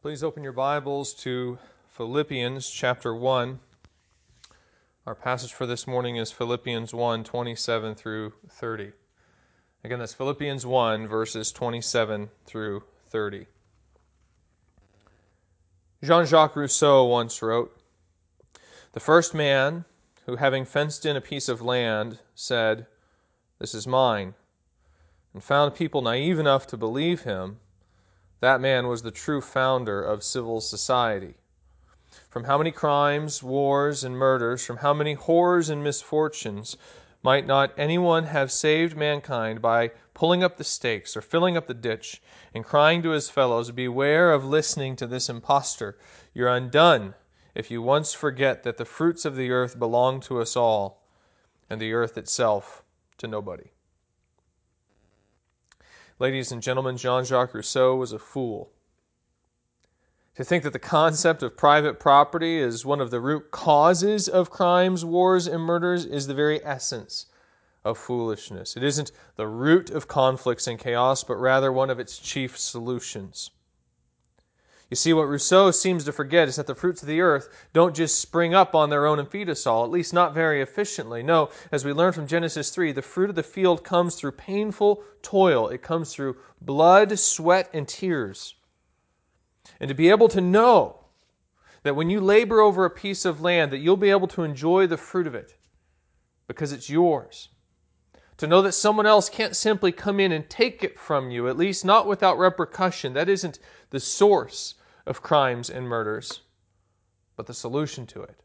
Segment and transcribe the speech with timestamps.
[0.00, 3.58] Please open your Bibles to Philippians chapter 1.
[5.08, 8.92] Our passage for this morning is Philippians 1 27 through 30.
[9.82, 13.48] Again, that's Philippians 1, verses 27 through 30.
[16.04, 17.76] Jean Jacques Rousseau once wrote
[18.92, 19.84] The first man
[20.26, 22.86] who, having fenced in a piece of land, said,
[23.58, 24.34] This is mine,
[25.34, 27.58] and found people naive enough to believe him
[28.40, 31.34] that man was the true founder of civil society.
[32.30, 36.76] From how many crimes, wars, and murders, from how many horrors and misfortunes,
[37.22, 41.74] might not anyone have saved mankind by pulling up the stakes or filling up the
[41.74, 42.22] ditch
[42.54, 45.98] and crying to his fellows, Beware of listening to this impostor.
[46.32, 47.14] You're undone
[47.54, 51.02] if you once forget that the fruits of the earth belong to us all,
[51.68, 52.84] and the earth itself
[53.18, 53.70] to nobody.
[56.20, 58.72] Ladies and gentlemen, Jean Jacques Rousseau was a fool.
[60.34, 64.50] To think that the concept of private property is one of the root causes of
[64.50, 67.26] crimes, wars, and murders is the very essence
[67.84, 68.76] of foolishness.
[68.76, 73.50] It isn't the root of conflicts and chaos, but rather one of its chief solutions.
[74.90, 77.94] You see, what Rousseau seems to forget is that the fruits of the earth don't
[77.94, 81.22] just spring up on their own and feed us all, at least not very efficiently.
[81.22, 85.02] No, as we learn from Genesis 3, the fruit of the field comes through painful
[85.20, 88.54] toil, it comes through blood, sweat, and tears.
[89.78, 91.04] And to be able to know
[91.82, 94.86] that when you labor over a piece of land, that you'll be able to enjoy
[94.86, 95.54] the fruit of it
[96.46, 97.50] because it's yours.
[98.38, 101.58] To know that someone else can't simply come in and take it from you, at
[101.58, 103.12] least not without repercussion.
[103.12, 103.58] That isn't
[103.90, 104.76] the source
[105.08, 106.42] of crimes and murders,
[107.36, 108.36] but the solution to it.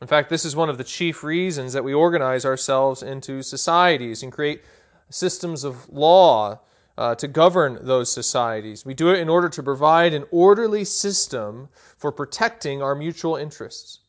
[0.00, 4.22] In fact, this is one of the chief reasons that we organize ourselves into societies
[4.22, 4.62] and create
[5.10, 6.60] systems of law
[6.98, 8.84] uh, to govern those societies.
[8.84, 14.00] We do it in order to provide an orderly system for protecting our mutual interests.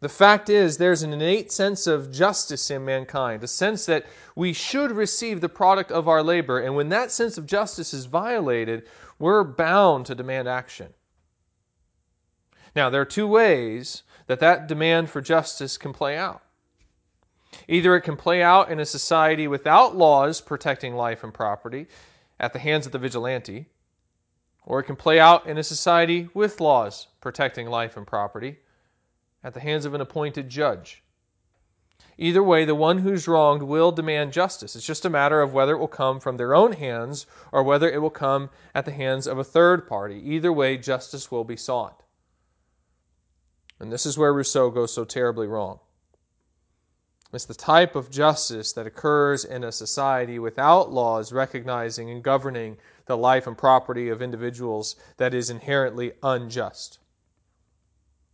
[0.00, 4.04] The fact is, there's an innate sense of justice in mankind, a sense that
[4.34, 8.04] we should receive the product of our labor, and when that sense of justice is
[8.04, 10.92] violated, we're bound to demand action.
[12.74, 16.42] Now, there are two ways that that demand for justice can play out.
[17.68, 21.86] Either it can play out in a society without laws protecting life and property
[22.38, 23.66] at the hands of the vigilante,
[24.64, 28.58] or it can play out in a society with laws protecting life and property
[29.42, 31.02] at the hands of an appointed judge.
[32.18, 34.74] Either way, the one who's wronged will demand justice.
[34.74, 37.90] It's just a matter of whether it will come from their own hands or whether
[37.90, 40.18] it will come at the hands of a third party.
[40.24, 42.02] Either way, justice will be sought.
[43.78, 45.80] And this is where Rousseau goes so terribly wrong.
[47.32, 52.78] It's the type of justice that occurs in a society without laws recognizing and governing
[53.04, 56.98] the life and property of individuals that is inherently unjust.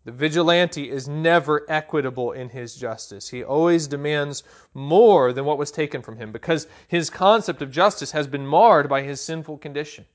[0.05, 3.29] The vigilante is never equitable in his justice.
[3.29, 4.43] He always demands
[4.75, 8.89] more than what was taken from him because his concept of justice has been marred
[8.89, 10.07] by his sinful condition.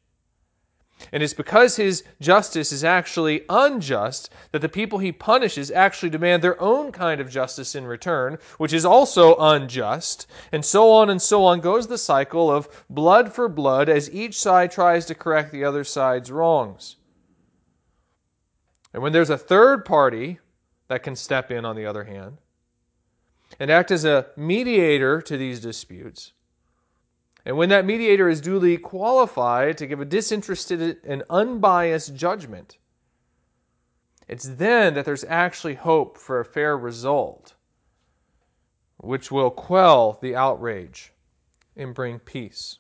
[1.12, 6.44] And it's because his justice is actually unjust that the people he punishes actually demand
[6.44, 10.28] their own kind of justice in return, which is also unjust.
[10.52, 14.38] And so on and so on goes the cycle of blood for blood as each
[14.38, 16.98] side tries to correct the other side's wrongs.
[18.94, 20.40] And when there's a third party
[20.88, 22.38] that can step in, on the other hand,
[23.60, 26.34] and act as a mediator to these disputes,
[27.46, 32.78] and when that mediator is duly qualified to give a disinterested and unbiased judgment,
[34.28, 37.54] it's then that there's actually hope for a fair result,
[38.98, 41.14] which will quell the outrage
[41.78, 42.80] and bring peace.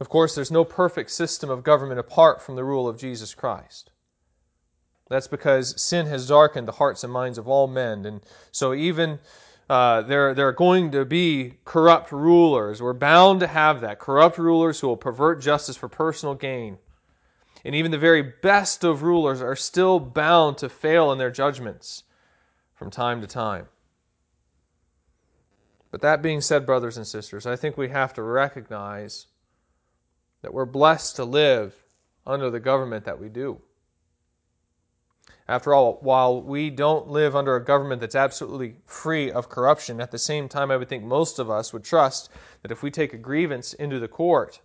[0.00, 3.90] Of course, there's no perfect system of government apart from the rule of Jesus Christ.
[5.08, 8.06] That's because sin has darkened the hearts and minds of all men.
[8.06, 8.20] And
[8.52, 9.18] so, even
[9.68, 12.80] uh, there, there are going to be corrupt rulers.
[12.80, 13.98] We're bound to have that.
[13.98, 16.78] Corrupt rulers who will pervert justice for personal gain.
[17.64, 22.04] And even the very best of rulers are still bound to fail in their judgments
[22.74, 23.66] from time to time.
[25.90, 29.26] But that being said, brothers and sisters, I think we have to recognize
[30.42, 31.74] that we're blessed to live
[32.26, 33.60] under the government that we do.
[35.48, 40.12] After all, while we don't live under a government that's absolutely free of corruption, at
[40.12, 42.30] the same time, I would think most of us would trust
[42.62, 44.60] that if we take a grievance into the court,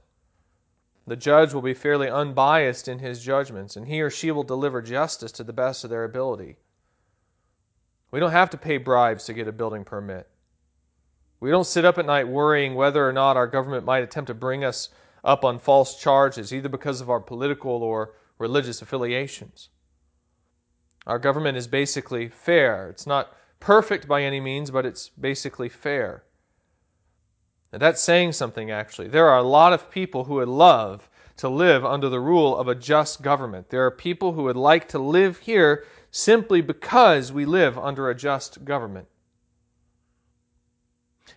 [1.07, 4.81] the judge will be fairly unbiased in his judgments, and he or she will deliver
[4.81, 6.57] justice to the best of their ability.
[8.11, 10.29] We don't have to pay bribes to get a building permit.
[11.39, 14.33] We don't sit up at night worrying whether or not our government might attempt to
[14.33, 14.89] bring us
[15.25, 19.69] up on false charges, either because of our political or religious affiliations.
[21.07, 22.89] Our government is basically fair.
[22.89, 26.23] It's not perfect by any means, but it's basically fair.
[27.71, 29.09] And that's saying something, actually.
[29.09, 32.67] There are a lot of people who would love to live under the rule of
[32.67, 33.69] a just government.
[33.69, 38.15] There are people who would like to live here simply because we live under a
[38.15, 39.07] just government.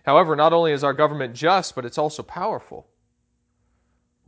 [0.05, 2.87] However, not only is our government just, but it's also powerful.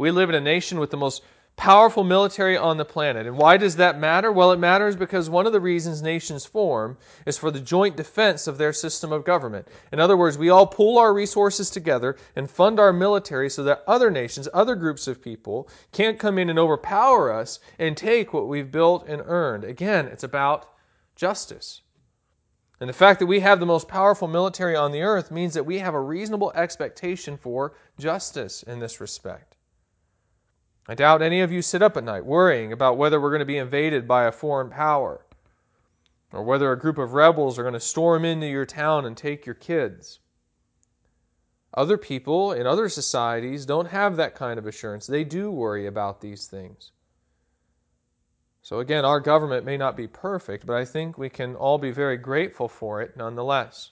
[0.02, 1.22] We live in a nation with the most
[1.56, 3.28] powerful military on the planet.
[3.28, 4.32] And why does that matter?
[4.32, 8.48] Well, it matters because one of the reasons nations form is for the joint defense
[8.48, 9.68] of their system of government.
[9.92, 13.84] In other words, we all pool our resources together and fund our military so that
[13.86, 18.48] other nations, other groups of people, can't come in and overpower us and take what
[18.48, 19.64] we've built and earned.
[19.66, 20.68] Again, it's about
[21.16, 21.82] justice.
[22.80, 25.68] And the fact that we have the most powerful military on the earth means that
[25.68, 29.58] we have a reasonable expectation for justice in this respect.
[30.92, 33.46] I doubt any of you sit up at night worrying about whether we're going to
[33.46, 35.26] be invaded by a foreign power
[36.34, 39.46] or whether a group of rebels are going to storm into your town and take
[39.46, 40.20] your kids.
[41.74, 45.08] Other people in other societies don't have that kind of assurance.
[45.08, 46.92] They do worry about these things.
[48.62, 51.92] So, again, our government may not be perfect, but I think we can all be
[51.92, 53.92] very grateful for it nonetheless.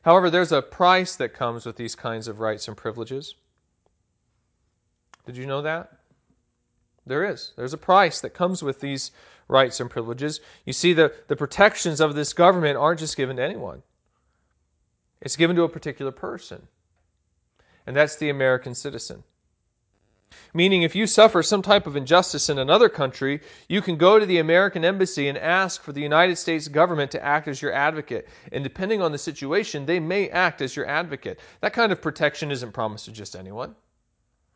[0.00, 3.34] However, there's a price that comes with these kinds of rights and privileges.
[5.26, 5.92] Did you know that?
[7.06, 7.52] There is.
[7.56, 9.10] There's a price that comes with these
[9.48, 10.40] rights and privileges.
[10.64, 13.82] You see, the, the protections of this government aren't just given to anyone,
[15.20, 16.66] it's given to a particular person,
[17.86, 19.24] and that's the American citizen.
[20.54, 24.26] Meaning, if you suffer some type of injustice in another country, you can go to
[24.26, 28.28] the American embassy and ask for the United States government to act as your advocate.
[28.52, 31.40] And depending on the situation, they may act as your advocate.
[31.60, 33.74] That kind of protection isn't promised to just anyone.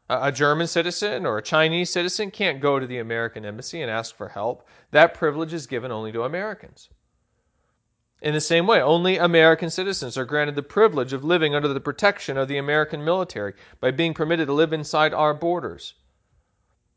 [0.08, 4.14] A German citizen or a Chinese citizen can't go to the American embassy and ask
[4.14, 4.66] for help.
[4.90, 6.90] That privilege is given only to Americans.
[8.20, 11.80] In the same way, only American citizens are granted the privilege of living under the
[11.80, 15.94] protection of the American military by being permitted to live inside our borders.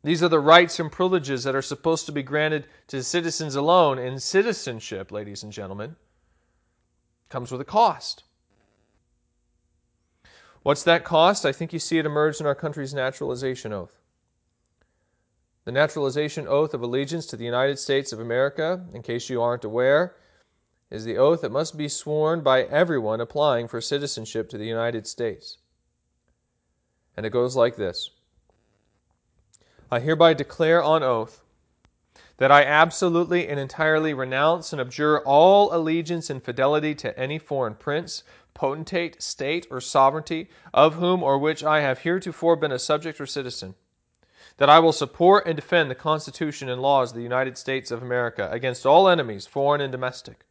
[0.04, 3.98] These are the rights and privileges that are supposed to be granted to citizens alone,
[3.98, 5.96] and citizenship, ladies and gentlemen,
[7.30, 8.24] comes with a cost.
[10.68, 11.46] What's that cost?
[11.46, 14.02] I think you see it emerge in our country's naturalization oath.
[15.64, 19.64] The naturalization oath of allegiance to the United States of America, in case you aren't
[19.64, 20.16] aware,
[20.90, 25.06] is the oath that must be sworn by everyone applying for citizenship to the United
[25.06, 25.56] States.
[27.16, 28.10] And it goes like this
[29.90, 31.40] I hereby declare on oath
[32.36, 37.74] that I absolutely and entirely renounce and abjure all allegiance and fidelity to any foreign
[37.74, 38.22] prince,
[38.58, 43.26] potentate, state, or sovereignty, of whom or which I have heretofore been a subject or
[43.26, 43.76] citizen.
[44.56, 48.02] That I will support and defend the Constitution and laws of the United States of
[48.02, 50.44] America against all enemies, foreign and domestic.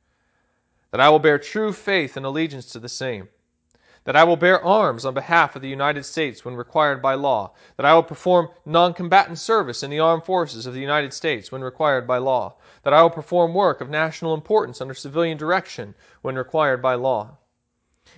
[0.92, 3.28] That I will bear true faith and allegiance to the same.
[4.06, 7.52] That I will bear arms on behalf of the United States when required by law.
[7.76, 11.52] That I will perform non combatant service in the armed forces of the United States
[11.52, 12.56] when required by law.
[12.84, 17.36] That I will perform work of national importance under civilian direction when required by law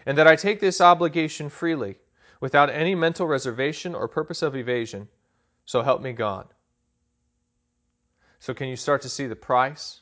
[0.06, 1.98] and that I take this obligation freely,
[2.40, 5.08] without any mental reservation or purpose of evasion.
[5.65, 6.48] So help me God.
[8.39, 10.01] So, can you start to see the price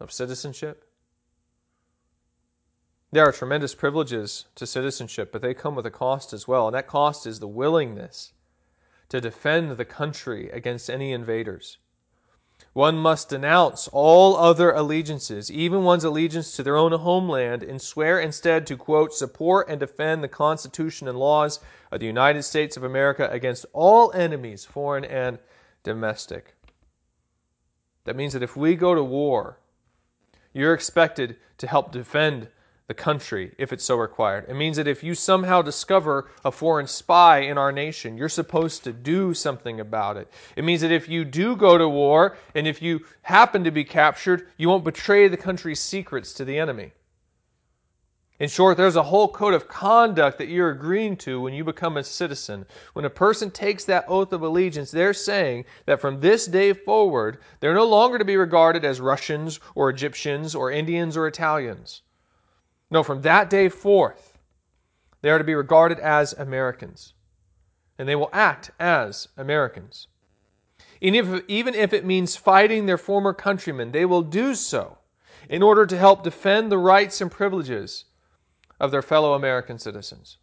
[0.00, 0.84] of citizenship?
[3.12, 6.74] There are tremendous privileges to citizenship, but they come with a cost as well, and
[6.74, 8.32] that cost is the willingness
[9.10, 11.78] to defend the country against any invaders.
[12.72, 18.18] One must denounce all other allegiances, even one's allegiance to their own homeland, and swear
[18.18, 21.60] instead to, quote, support and defend the Constitution and laws
[21.90, 25.38] of the United States of America against all enemies, foreign and
[25.82, 26.54] domestic.
[28.04, 29.58] That means that if we go to war,
[30.54, 32.48] you're expected to help defend
[32.92, 34.44] the country if it's so required.
[34.50, 38.84] It means that if you somehow discover a foreign spy in our nation, you're supposed
[38.84, 40.28] to do something about it.
[40.56, 43.82] It means that if you do go to war and if you happen to be
[43.82, 46.92] captured, you won't betray the country's secrets to the enemy.
[48.38, 51.96] In short, there's a whole code of conduct that you're agreeing to when you become
[51.96, 52.66] a citizen.
[52.92, 57.38] When a person takes that oath of allegiance, they're saying that from this day forward,
[57.60, 62.02] they're no longer to be regarded as Russians or Egyptians or Indians or Italians.
[62.92, 64.38] No, from that day forth,
[65.22, 67.14] they are to be regarded as Americans,
[67.98, 70.08] and they will act as Americans.
[71.00, 74.98] And if, even if it means fighting their former countrymen, they will do so
[75.48, 78.04] in order to help defend the rights and privileges
[78.78, 80.36] of their fellow American citizens.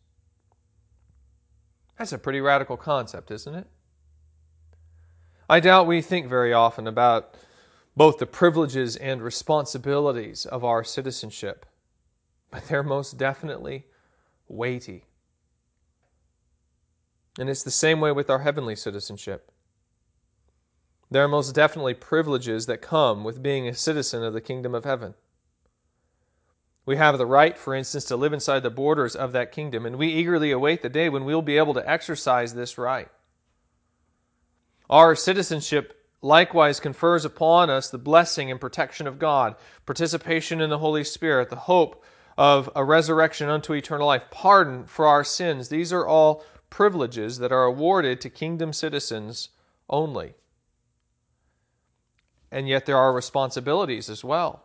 [2.00, 3.68] That's a pretty radical concept, isn't it?
[5.48, 7.36] I doubt we think very often about
[7.96, 11.68] both the privileges and responsibilities of our citizenship,
[12.52, 13.86] but they're most definitely
[14.48, 15.06] weighty.
[17.38, 19.52] And it's the same way with our heavenly citizenship.
[21.12, 24.84] There are most definitely privileges that come with being a citizen of the kingdom of
[24.84, 25.16] heaven.
[26.86, 29.98] We have the right, for instance, to live inside the borders of that kingdom, and
[29.98, 33.10] we eagerly await the day when we'll be able to exercise this right.
[34.90, 40.80] Our citizenship likewise confers upon us the blessing and protection of God, participation in the
[40.80, 42.04] Holy Spirit, the hope
[42.40, 45.68] of a resurrection unto eternal life, pardon for our sins.
[45.68, 49.50] These are all privileges that are awarded to kingdom citizens
[49.90, 50.34] only.
[52.50, 54.64] And yet there are responsibilities as well.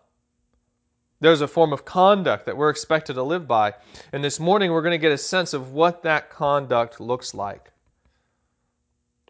[1.19, 3.75] There's a form of conduct that we're expected to live by.
[4.12, 7.73] And this morning we're going to get a sense of what that conduct looks like.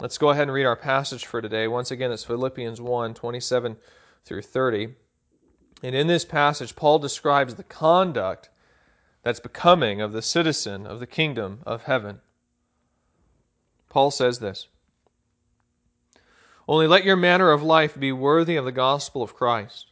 [0.00, 1.66] Let's go ahead and read our passage for today.
[1.66, 3.74] Once again, it's Philippians 1 27
[4.26, 4.94] through 30.
[5.84, 8.48] And in this passage, Paul describes the conduct
[9.22, 12.22] that's becoming of the citizen of the kingdom of heaven.
[13.90, 14.66] Paul says this
[16.66, 19.90] Only let your manner of life be worthy of the gospel of Christ,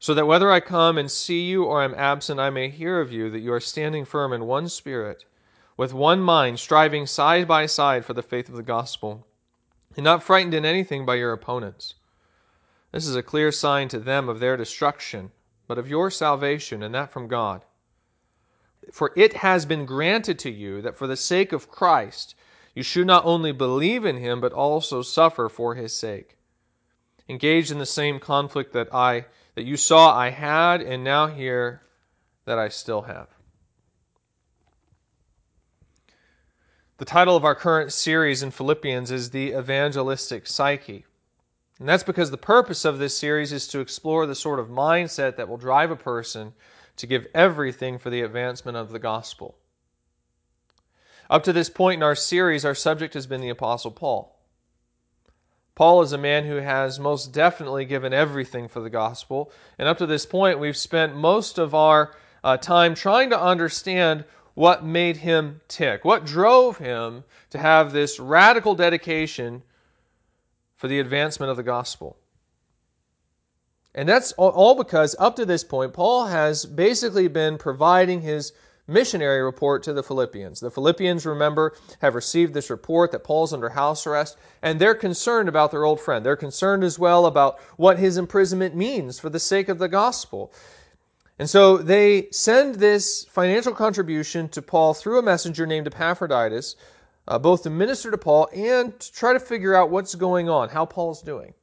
[0.00, 3.12] so that whether I come and see you or am absent, I may hear of
[3.12, 5.24] you that you are standing firm in one spirit,
[5.76, 9.28] with one mind, striving side by side for the faith of the gospel,
[9.94, 11.94] and not frightened in anything by your opponents.
[12.92, 15.30] This is a clear sign to them of their destruction,
[15.66, 17.64] but of your salvation, and that from God.
[18.92, 22.34] For it has been granted to you that for the sake of Christ,
[22.74, 26.38] you should not only believe in him, but also suffer for his sake.
[27.28, 31.82] Engaged in the same conflict that I that you saw I had and now hear
[32.44, 33.28] that I still have.
[36.98, 41.04] The title of our current series in Philippians is The Evangelistic Psyche.
[41.78, 45.36] And that's because the purpose of this series is to explore the sort of mindset
[45.36, 46.52] that will drive a person
[46.96, 49.56] to give everything for the advancement of the gospel.
[51.30, 54.34] Up to this point in our series, our subject has been the Apostle Paul.
[55.76, 59.52] Paul is a man who has most definitely given everything for the gospel.
[59.78, 64.24] And up to this point, we've spent most of our uh, time trying to understand
[64.54, 69.62] what made him tick, what drove him to have this radical dedication
[70.78, 72.16] for the advancement of the gospel.
[73.94, 78.52] And that's all because up to this point, Paul has basically been providing his
[78.86, 80.60] missionary report to the Philippians.
[80.60, 85.48] The Philippians, remember, have received this report that Paul's under house arrest, and they're concerned
[85.48, 86.24] about their old friend.
[86.24, 90.52] They're concerned as well about what his imprisonment means for the sake of the gospel.
[91.38, 96.76] And so they send this financial contribution to Paul through a messenger named Epaphroditus,
[97.28, 100.68] uh, both to minister to Paul and to try to figure out what's going on,
[100.68, 101.54] how Paul's doing.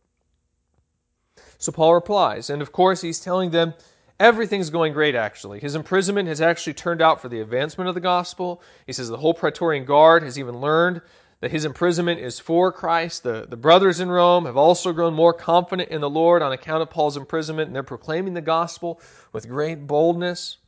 [1.57, 3.74] So Paul replies, and of course he's telling them
[4.19, 5.60] Everything's going great, actually.
[5.60, 8.62] His imprisonment has actually turned out for the advancement of the gospel.
[8.88, 11.01] He says the whole Praetorian Guard has even learned
[11.41, 13.24] that his imprisonment is for Christ.
[13.24, 16.81] The, the brothers in Rome have also grown more confident in the Lord on account
[16.81, 19.01] of Paul's imprisonment, and they're proclaiming the gospel
[19.34, 20.60] with great boldness.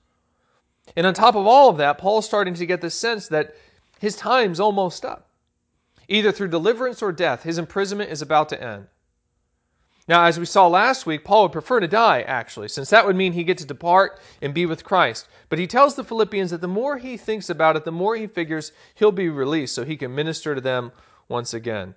[0.97, 3.55] And on top of all of that, Paul's starting to get the sense that
[3.99, 5.29] his time's almost up.
[6.07, 8.87] Either through deliverance or death, his imprisonment is about to end.
[10.07, 13.17] Now, as we saw last week, Paul would prefer to die, actually, since that would
[13.17, 15.27] mean he gets to depart and be with Christ.
[15.49, 18.27] But he tells the Philippians that the more he thinks about it, the more he
[18.27, 20.93] figures he'll be released so he can minister to them
[21.27, 21.93] once again.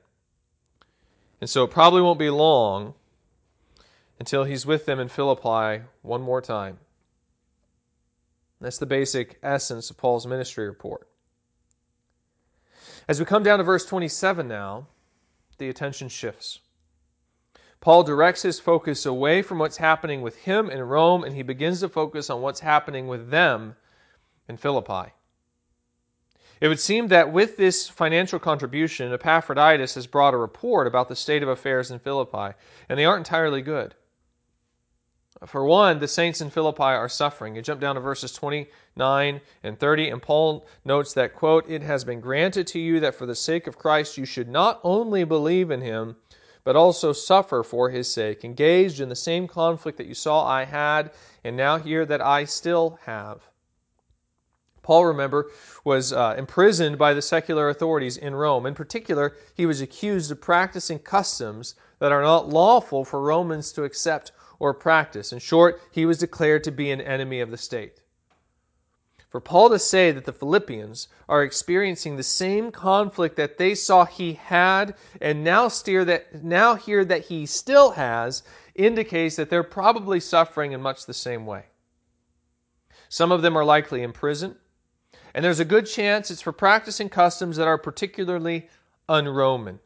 [1.41, 2.95] And so it probably won't be long
[4.19, 6.79] until he's with them in Philippi one more time.
[8.61, 11.07] That's the basic essence of Paul's ministry report.
[13.11, 14.87] As we come down to verse 27 now,
[15.59, 16.61] the attention shifts.
[17.81, 21.81] Paul directs his focus away from what's happening with him in Rome and he begins
[21.81, 23.75] to focus on what's happening with them
[24.49, 25.11] in Philippi.
[26.61, 31.17] It would seem that with this financial contribution, Epaphroditus has brought a report about the
[31.17, 32.55] state of affairs in Philippi,
[32.89, 33.97] and they aren't entirely good.
[35.47, 37.57] For one, the saints in Philippi are suffering.
[37.57, 42.05] You jump down to verses 29 and 30, and Paul notes that, quote, It has
[42.05, 45.71] been granted to you that for the sake of Christ you should not only believe
[45.71, 46.17] in him,
[46.63, 50.65] but also suffer for his sake, engaged in the same conflict that you saw I
[50.65, 51.11] had,
[51.43, 53.49] and now hear that I still have.
[54.83, 55.51] Paul, remember,
[55.85, 58.67] was uh, imprisoned by the secular authorities in Rome.
[58.67, 63.85] In particular, he was accused of practicing customs that are not lawful for Romans to
[63.85, 65.33] accept or practice.
[65.33, 68.01] In short, he was declared to be an enemy of the state.
[69.31, 74.05] For Paul to say that the Philippians are experiencing the same conflict that they saw
[74.05, 78.43] he had and now steer that now hear that he still has
[78.75, 81.67] indicates that they're probably suffering in much the same way.
[83.09, 84.57] Some of them are likely in prison,
[85.33, 88.69] and there's a good chance it's for practicing customs that are particularly
[89.09, 89.79] un-Roman.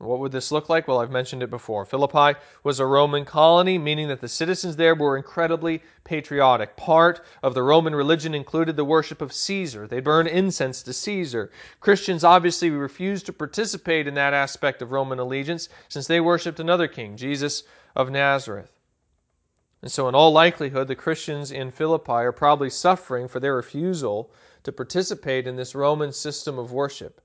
[0.00, 0.86] What would this look like?
[0.86, 1.84] Well, I've mentioned it before.
[1.84, 6.76] Philippi was a Roman colony, meaning that the citizens there were incredibly patriotic.
[6.76, 9.88] Part of the Roman religion included the worship of Caesar.
[9.88, 11.50] They burned incense to Caesar.
[11.80, 16.86] Christians obviously refused to participate in that aspect of Roman allegiance since they worshiped another
[16.86, 17.64] king, Jesus
[17.96, 18.70] of Nazareth.
[19.82, 24.30] And so, in all likelihood, the Christians in Philippi are probably suffering for their refusal
[24.62, 27.20] to participate in this Roman system of worship.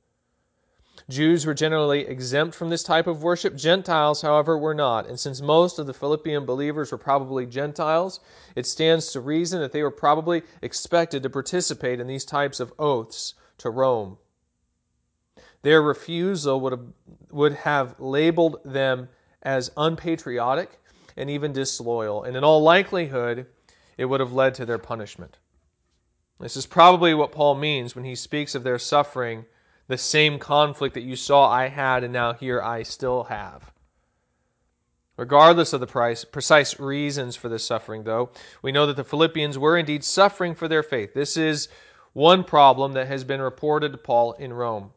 [1.10, 3.56] Jews were generally exempt from this type of worship.
[3.56, 5.08] Gentiles, however, were not.
[5.08, 8.22] And since most of the Philippian believers were probably Gentiles,
[8.56, 12.74] it stands to reason that they were probably expected to participate in these types of
[12.80, 14.18] oaths to Rome.
[15.62, 16.86] Their refusal would have,
[17.32, 19.10] would have labeled them
[19.44, 20.80] as unpatriotic
[21.18, 23.46] and even disloyal, and in all likelihood,
[23.98, 25.38] it would have led to their punishment.
[26.40, 29.46] This is probably what Paul means when he speaks of their suffering
[29.88, 33.72] the same conflict that you saw I had and now hear I still have.
[35.16, 39.60] Regardless of the price, precise reasons for this suffering, though, we know that the Philippians
[39.60, 41.14] were indeed suffering for their faith.
[41.14, 41.68] This is
[42.14, 44.92] one problem that has been reported to Paul in Rome.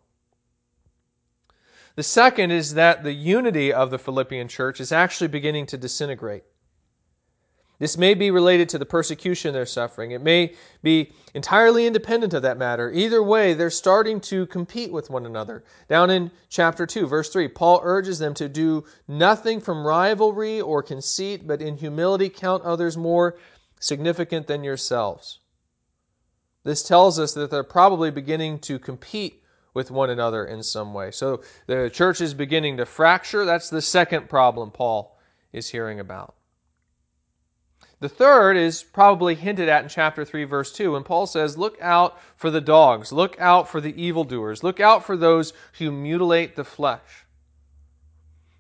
[1.97, 6.45] The second is that the unity of the Philippian church is actually beginning to disintegrate.
[7.79, 10.13] This may be related to the persecution they're suffering.
[10.13, 12.91] It may be entirely independent of that matter.
[12.91, 15.63] Either way, they're starting to compete with one another.
[15.89, 20.83] Down in chapter 2, verse 3, Paul urges them to do nothing from rivalry or
[20.83, 23.37] conceit, but in humility count others more
[23.79, 25.41] significant than yourselves.
[26.65, 29.43] This tells us that they're probably beginning to compete
[29.75, 31.11] with one another in some way.
[31.11, 33.45] So the church is beginning to fracture.
[33.45, 35.19] That's the second problem Paul
[35.53, 36.36] is hearing about.
[37.99, 41.79] The third is probably hinted at in chapter 3, verse 2, when Paul says, Look
[41.81, 46.57] out for the dogs, look out for the evildoers, look out for those who mutilate
[46.57, 47.25] the flesh.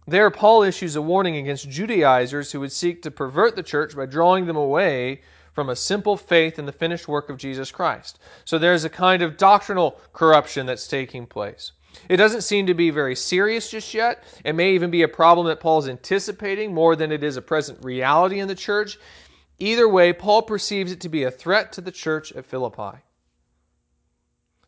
[0.07, 4.07] There, Paul issues a warning against Judaizers who would seek to pervert the church by
[4.07, 5.20] drawing them away
[5.53, 8.18] from a simple faith in the finished work of Jesus Christ.
[8.46, 11.72] So there's a kind of doctrinal corruption that's taking place.
[12.09, 14.22] It doesn't seem to be very serious just yet.
[14.44, 17.83] It may even be a problem that Paul's anticipating more than it is a present
[17.83, 18.99] reality in the church.
[19.58, 22.98] Either way, Paul perceives it to be a threat to the church at Philippi.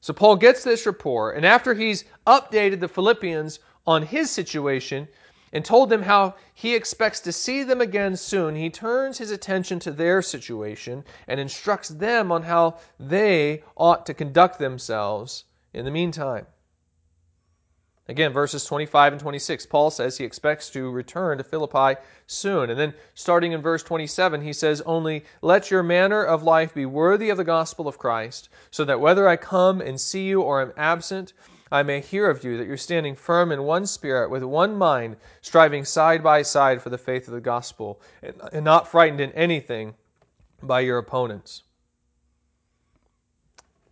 [0.00, 5.08] So Paul gets this report, and after he's updated the Philippians on his situation
[5.52, 9.78] and told them how he expects to see them again soon, he turns his attention
[9.80, 15.90] to their situation and instructs them on how they ought to conduct themselves in the
[15.90, 16.46] meantime.
[18.10, 22.70] Again, verses 25 and 26, Paul says he expects to return to Philippi soon.
[22.70, 26.86] And then starting in verse 27, he says, Only let your manner of life be
[26.86, 30.62] worthy of the gospel of Christ, so that whether I come and see you or
[30.62, 31.34] am absent,
[31.70, 35.16] I may hear of you that you're standing firm in one spirit, with one mind,
[35.42, 39.94] striving side by side for the faith of the gospel, and not frightened in anything
[40.62, 41.64] by your opponents.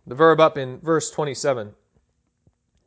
[0.07, 1.75] The verb up in verse 27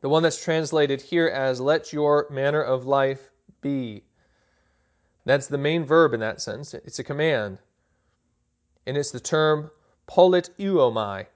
[0.01, 3.29] the one that's translated here as let your manner of life
[3.61, 4.03] be.
[5.25, 6.73] That's the main verb in that sentence.
[6.73, 7.59] It's a command.
[8.87, 9.69] And it's the term
[10.09, 11.27] politeuomai.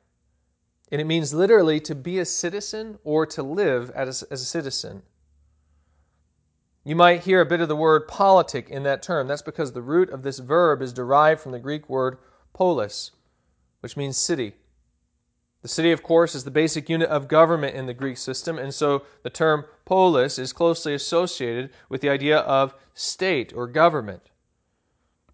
[0.91, 5.04] And it means literally to be a citizen or to live as as a citizen.
[6.84, 9.28] You might hear a bit of the word politic in that term.
[9.28, 12.19] That's because the root of this verb is derived from the Greek word
[12.54, 13.12] polis,
[13.80, 14.54] which means city.
[15.65, 18.71] The city, of course, is the basic unit of government in the Greek system, and
[18.71, 24.21] so the term polis is closely associated with the idea of state or government.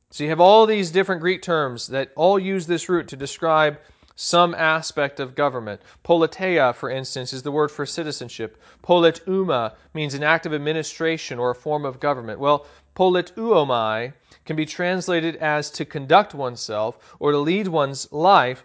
[0.10, 3.78] So you have all these different Greek terms that all use this root to describe
[4.15, 5.82] some aspect of government.
[6.06, 8.56] Politeia, for instance, is the word for citizenship.
[8.82, 12.39] Politeuma means an act of administration or a form of government.
[12.39, 14.13] Well, politeuomai
[14.46, 18.63] can be translated as to conduct oneself or to lead one's life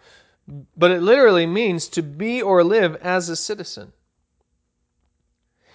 [0.77, 3.93] but it literally means to be or live as a citizen.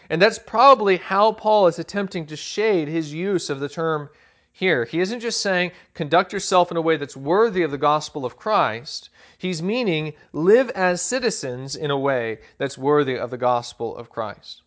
[0.10, 4.10] And that's probably how Paul is attempting to shade his use of the term
[4.52, 4.86] here.
[4.86, 8.36] He isn't just saying, conduct yourself in a way that's worthy of the gospel of
[8.38, 9.10] Christ.
[9.38, 14.64] He's meaning, live as citizens in a way that's worthy of the gospel of Christ.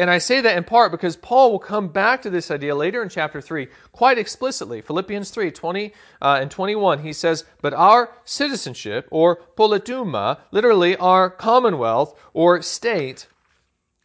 [0.00, 3.02] And I say that in part because Paul will come back to this idea later
[3.02, 4.80] in chapter 3 quite explicitly.
[4.80, 11.28] Philippians 3 20 uh, and 21, he says, But our citizenship, or politeuma, literally our
[11.28, 13.26] commonwealth or state,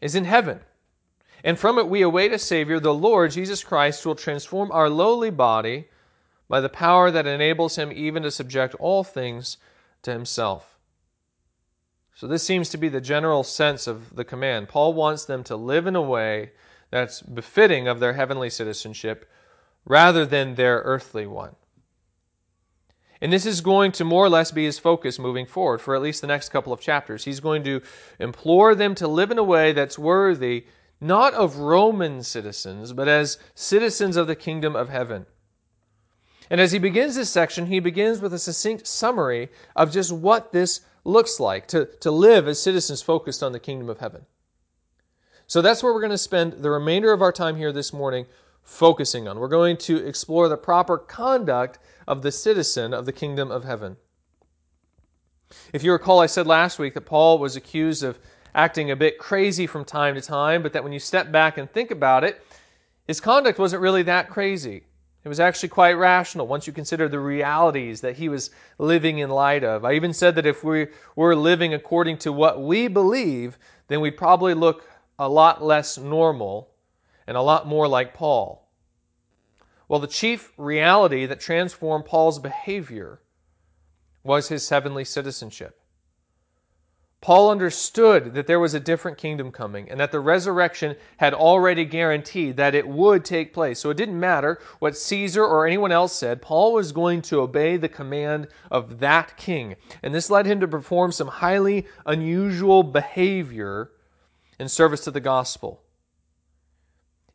[0.01, 0.59] is in heaven.
[1.45, 4.89] And from it we await a Savior, the Lord Jesus Christ, who will transform our
[4.89, 5.87] lowly body
[6.49, 9.55] by the power that enables him even to subject all things
[10.01, 10.74] to himself.
[12.15, 14.69] So, this seems to be the general sense of the command.
[14.69, 16.51] Paul wants them to live in a way
[16.89, 19.29] that's befitting of their heavenly citizenship
[19.83, 21.55] rather than their earthly one.
[23.19, 26.01] And this is going to more or less be his focus moving forward for at
[26.01, 27.25] least the next couple of chapters.
[27.25, 27.81] He's going to
[28.19, 30.65] implore them to live in a way that's worthy
[31.01, 35.25] not of Roman citizens, but as citizens of the kingdom of heaven.
[36.49, 40.53] And as he begins this section, he begins with a succinct summary of just what
[40.53, 44.25] this looks like to, to live as citizens focused on the kingdom of heaven.
[45.47, 48.25] So that's where we're going to spend the remainder of our time here this morning
[48.63, 49.39] focusing on.
[49.39, 53.95] We're going to explore the proper conduct of the citizen of the kingdom of heaven.
[55.71, 58.17] If you recall, I said last week that Paul was accused of
[58.55, 61.71] acting a bit crazy from time to time, but that when you step back and
[61.71, 62.41] think about it,
[63.07, 64.83] his conduct wasn't really that crazy.
[65.25, 69.31] It was actually quite rational once you consider the realities that he was living in
[69.31, 69.83] light of.
[69.83, 73.57] I even said that if we were living according to what we believe,
[73.87, 76.69] then we'd probably look a lot less normal
[77.25, 78.69] and a lot more like Paul.
[79.87, 83.19] Well, the chief reality that transformed Paul's behavior
[84.23, 85.81] was his heavenly citizenship.
[87.25, 91.83] Paul understood that there was a different kingdom coming and that the resurrection had already
[91.83, 93.79] guaranteed that it would take place.
[93.79, 97.77] So it didn't matter what Caesar or anyone else said, Paul was going to obey
[97.77, 99.75] the command of that king.
[100.03, 103.89] And this led him to perform some highly unusual behavior
[104.59, 105.81] in service to the gospel.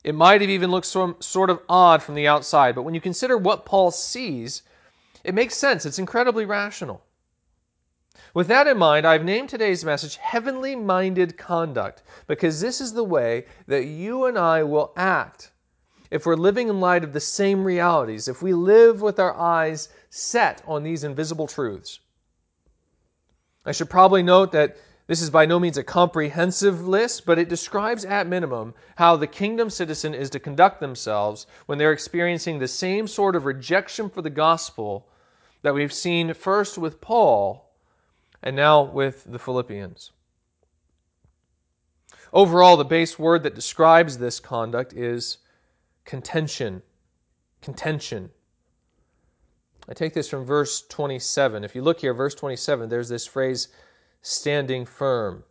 [0.04, 3.36] It might have even looked sort of odd from the outside, but when you consider
[3.36, 4.62] what Paul sees,
[5.24, 5.84] it makes sense.
[5.84, 7.02] It's incredibly rational.
[8.34, 13.02] With that in mind, I've named today's message Heavenly Minded Conduct because this is the
[13.02, 15.52] way that you and I will act
[16.10, 19.88] if we're living in light of the same realities, if we live with our eyes
[20.10, 22.00] set on these invisible truths.
[23.64, 27.48] I should probably note that this is by no means a comprehensive list, but it
[27.48, 32.68] describes at minimum how the kingdom citizen is to conduct themselves when they're experiencing the
[32.68, 35.08] same sort of rejection for the gospel
[35.62, 37.69] that we've seen first with Paul
[38.42, 40.12] and now with the Philippians.
[42.32, 45.38] Overall, the base word that describes this conduct is
[46.04, 46.82] contention.
[47.60, 48.30] Contention.
[49.88, 51.64] I take this from verse 27.
[51.64, 53.68] If you look here, verse 27, there's this phrase,
[54.22, 55.42] standing firm.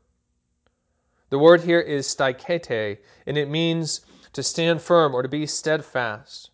[1.29, 4.01] The word here is stikete, and it means
[4.33, 6.51] to stand firm or to be steadfast.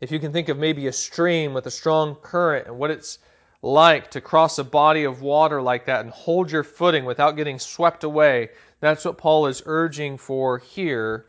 [0.00, 3.18] If you can think of maybe a stream with a strong current and what it's
[3.62, 7.58] like to cross a body of water like that and hold your footing without getting
[7.58, 8.50] swept away.
[8.80, 11.26] That's what Paul is urging for here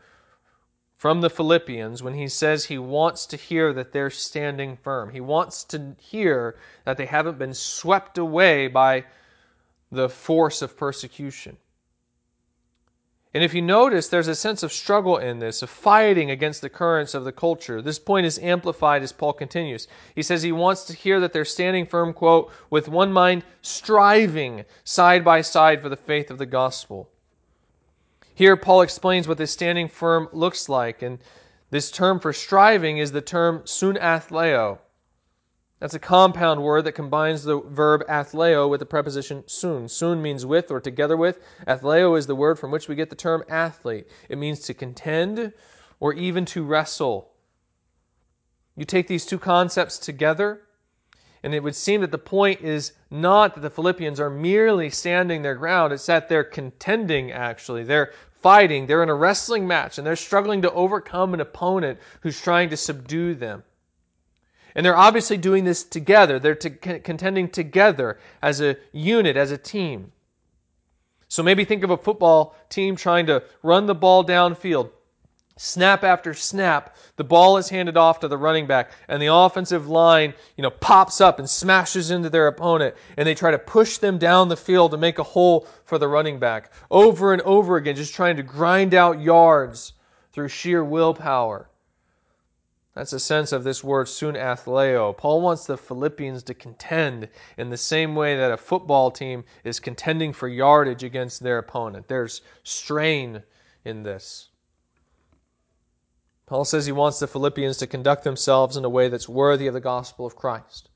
[0.96, 5.10] from the Philippians when he says he wants to hear that they're standing firm.
[5.10, 9.04] He wants to hear that they haven't been swept away by
[9.92, 11.56] the force of persecution.
[13.34, 16.68] And if you notice, there's a sense of struggle in this, of fighting against the
[16.68, 17.82] currents of the culture.
[17.82, 19.88] This point is amplified as Paul continues.
[20.14, 24.64] He says he wants to hear that they're standing firm, quote, with one mind, striving
[24.84, 27.10] side by side for the faith of the gospel.
[28.36, 31.18] Here, Paul explains what this standing firm looks like, and
[31.70, 34.78] this term for striving is the term sun athleo.
[35.80, 39.88] That's a compound word that combines the verb athleo with the preposition sun.
[39.88, 41.40] Sun means with or together with.
[41.66, 44.06] Athleo is the word from which we get the term athlete.
[44.28, 45.52] It means to contend
[46.00, 47.32] or even to wrestle.
[48.76, 50.62] You take these two concepts together,
[51.42, 55.42] and it would seem that the point is not that the Philippians are merely standing
[55.42, 57.84] their ground, it's that they're contending, actually.
[57.84, 62.40] They're fighting, they're in a wrestling match, and they're struggling to overcome an opponent who's
[62.40, 63.62] trying to subdue them.
[64.74, 66.38] And they're obviously doing this together.
[66.38, 70.12] They're to, contending together as a unit, as a team.
[71.28, 74.90] So maybe think of a football team trying to run the ball downfield.
[75.56, 79.88] Snap after snap, the ball is handed off to the running back, and the offensive
[79.88, 83.98] line, you know, pops up and smashes into their opponent, and they try to push
[83.98, 86.72] them down the field to make a hole for the running back.
[86.90, 89.92] Over and over again, just trying to grind out yards
[90.32, 91.68] through sheer willpower.
[92.94, 95.16] That's a sense of this word sun athleo.
[95.16, 97.28] Paul wants the Philippians to contend
[97.58, 102.06] in the same way that a football team is contending for yardage against their opponent.
[102.06, 103.42] There's strain
[103.84, 104.50] in this.
[106.46, 109.74] Paul says he wants the Philippians to conduct themselves in a way that's worthy of
[109.74, 110.90] the gospel of Christ.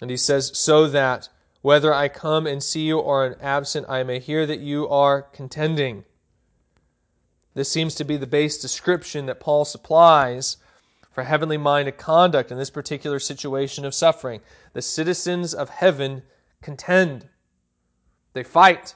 [0.00, 1.28] And he says, so that
[1.62, 5.22] whether I come and see you or am absent, I may hear that you are
[5.22, 6.04] contending.
[7.54, 10.56] This seems to be the base description that Paul supplies
[11.12, 14.40] for heavenly minded conduct in this particular situation of suffering.
[14.72, 16.22] The citizens of heaven
[16.62, 17.28] contend,
[18.32, 18.94] they fight.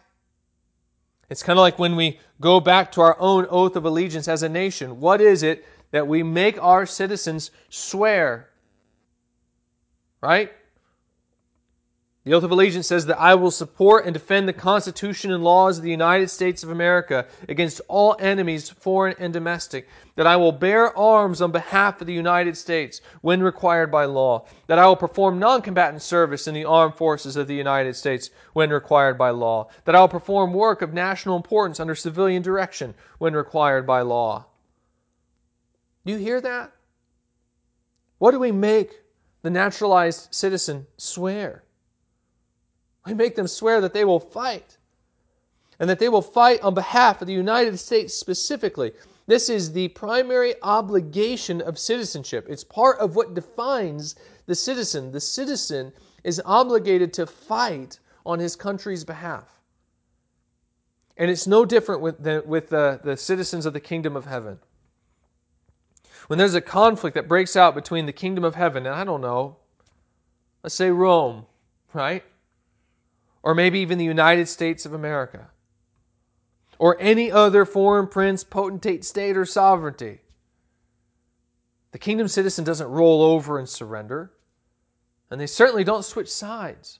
[1.28, 4.42] It's kind of like when we go back to our own oath of allegiance as
[4.42, 5.00] a nation.
[5.00, 8.48] What is it that we make our citizens swear?
[10.22, 10.52] Right?
[12.26, 15.78] The oath of allegiance says that I will support and defend the Constitution and laws
[15.78, 19.88] of the United States of America against all enemies, foreign and domestic.
[20.16, 24.44] That I will bear arms on behalf of the United States when required by law.
[24.66, 28.70] That I will perform non-combatant service in the armed forces of the United States when
[28.70, 29.68] required by law.
[29.84, 34.46] That I will perform work of national importance under civilian direction when required by law.
[36.04, 36.72] Do you hear that?
[38.18, 38.90] What do we make
[39.42, 41.62] the naturalized citizen swear?
[43.06, 44.76] We make them swear that they will fight
[45.78, 48.92] and that they will fight on behalf of the United States specifically.
[49.26, 52.46] This is the primary obligation of citizenship.
[52.48, 54.14] It's part of what defines
[54.46, 55.12] the citizen.
[55.12, 55.92] The citizen
[56.24, 59.60] is obligated to fight on his country's behalf.
[61.16, 64.58] And it's no different with, the, with the, the citizens of the kingdom of heaven.
[66.26, 69.20] When there's a conflict that breaks out between the kingdom of heaven and I don't
[69.20, 69.56] know,
[70.62, 71.46] let's say Rome,
[71.92, 72.24] right?
[73.46, 75.46] Or maybe even the United States of America,
[76.80, 80.18] or any other foreign prince, potentate, state, or sovereignty.
[81.92, 84.32] The kingdom citizen doesn't roll over and surrender,
[85.30, 86.98] and they certainly don't switch sides.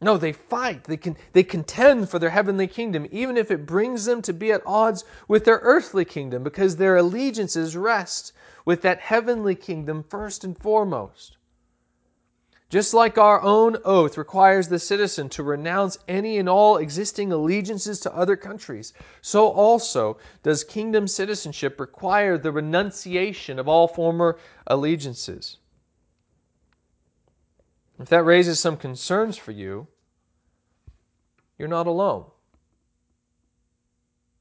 [0.00, 0.84] No, they fight.
[0.84, 4.52] They, can, they contend for their heavenly kingdom, even if it brings them to be
[4.52, 8.32] at odds with their earthly kingdom, because their allegiances rest
[8.64, 11.38] with that heavenly kingdom first and foremost.
[12.72, 18.00] Just like our own oath requires the citizen to renounce any and all existing allegiances
[18.00, 25.58] to other countries, so also does kingdom citizenship require the renunciation of all former allegiances.
[27.98, 29.86] If that raises some concerns for you,
[31.58, 32.24] you're not alone.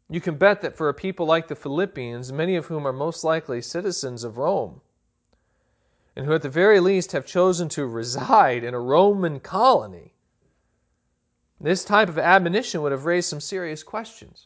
[0.09, 3.25] You can bet that for a people like the Philippians, many of whom are most
[3.25, 4.79] likely citizens of Rome,
[6.21, 10.13] and who at the very least have chosen to reside in a Roman colony,
[11.59, 14.45] this type of admonition would have raised some serious questions.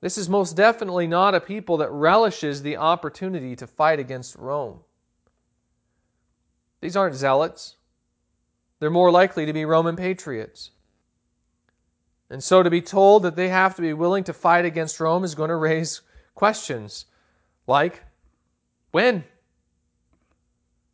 [0.00, 4.80] This is most definitely not a people that relishes the opportunity to fight against Rome.
[6.80, 7.76] These aren't zealots.
[8.80, 10.70] They're more likely to be Roman patriots.
[12.30, 15.22] And so to be told that they have to be willing to fight against Rome
[15.22, 16.00] is going to raise
[16.34, 17.04] questions
[17.66, 18.02] like
[18.92, 19.24] when?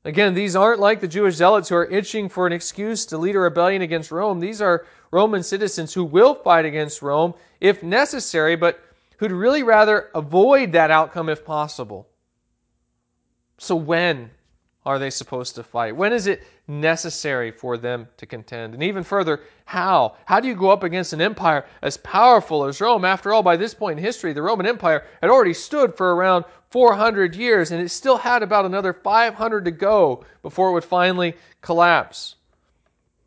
[0.09, 3.37] Again, these aren't like the Jewish zealots who are itching for an excuse to lead
[3.37, 4.41] a rebellion against Rome.
[4.41, 8.81] These are Roman citizens who will fight against Rome if necessary, but
[9.19, 12.09] who'd really rather avoid that outcome if possible.
[13.59, 14.31] So, when
[14.89, 15.95] are they supposed to fight?
[15.95, 18.73] When is it necessary for them to contend?
[18.73, 20.17] And even further, how?
[20.25, 23.05] How do you go up against an empire as powerful as Rome?
[23.05, 26.47] After all, by this point in history, the Roman Empire had already stood for around
[26.71, 31.35] 400 years, and it still had about another 500 to go before it would finally
[31.61, 32.37] collapse.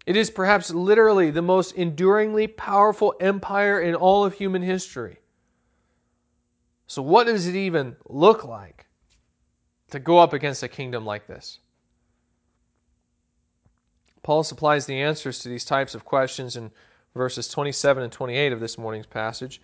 [0.07, 5.19] It is perhaps literally the most enduringly powerful empire in all of human history.
[6.87, 8.80] So, what does it even look like?
[9.91, 11.59] To go up against a kingdom like this?
[14.23, 16.71] Paul supplies the answers to these types of questions in
[17.15, 19.61] verses 27 and 28 of this morning's passage.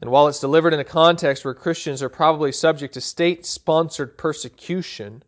[0.00, 4.18] And while it's delivered in a context where Christians are probably subject to state sponsored
[4.18, 5.22] persecution,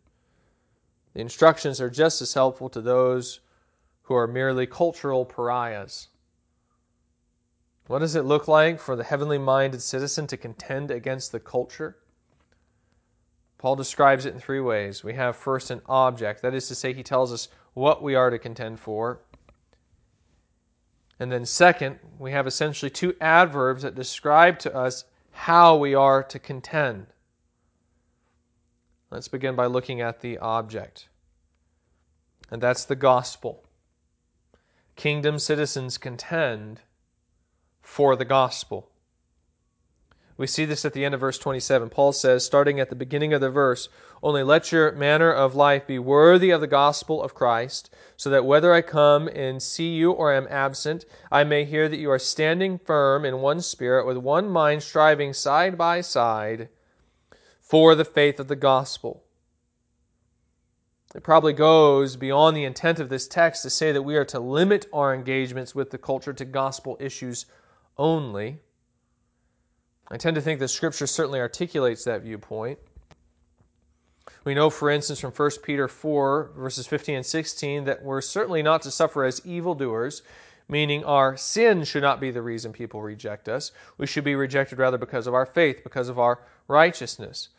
[1.13, 3.39] the instructions are just as helpful to those
[4.03, 6.09] who are merely cultural pariahs.
[7.87, 11.97] What does it look like for the heavenly minded citizen to contend against the culture?
[13.57, 15.03] Paul describes it in three ways.
[15.03, 18.29] We have first an object, that is to say, he tells us what we are
[18.29, 19.21] to contend for.
[21.19, 26.23] And then, second, we have essentially two adverbs that describe to us how we are
[26.23, 27.07] to contend.
[29.11, 31.07] Let's begin by looking at the object,
[32.51, 33.63] and that's the gospel.
[34.95, 36.81] Kingdom citizens contend
[37.81, 38.89] for the gospel.
[40.37, 41.89] We see this at the end of verse 27.
[41.89, 43.87] Paul says, starting at the beginning of the verse,
[44.21, 48.45] Only let your manner of life be worthy of the gospel of Christ, so that
[48.45, 52.19] whether I come and see you or am absent, I may hear that you are
[52.19, 56.67] standing firm in one spirit, with one mind, striving side by side
[57.61, 59.23] for the faith of the gospel.
[61.15, 64.39] It probably goes beyond the intent of this text to say that we are to
[64.41, 67.45] limit our engagements with the culture to gospel issues
[67.97, 68.59] only.
[70.09, 72.77] I tend to think that Scripture certainly articulates that viewpoint.
[74.43, 78.61] We know, for instance, from 1 Peter 4, verses 15 and 16, that we're certainly
[78.61, 80.21] not to suffer as evildoers,
[80.69, 83.71] meaning our sin should not be the reason people reject us.
[83.97, 87.49] We should be rejected rather because of our faith, because of our righteousness.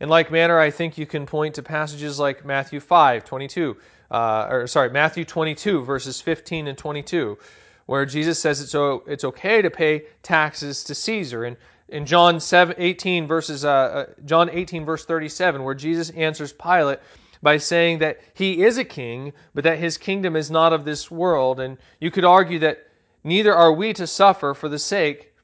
[0.00, 3.76] In like manner, I think you can point to passages like Matthew 5, 22,
[4.10, 7.36] uh, or sorry, Matthew 22, verses 15 and 22,
[7.84, 8.74] where Jesus says it's,
[9.06, 11.44] it's okay to pay taxes to Caesar.
[11.44, 11.58] And
[11.90, 17.00] in John 7, 18, verses, uh, uh, John 18, verse 37, where Jesus answers Pilate
[17.42, 21.10] by saying that he is a king, but that his kingdom is not of this
[21.10, 21.60] world.
[21.60, 22.86] And you could argue that
[23.24, 25.34] neither are we to suffer for the sake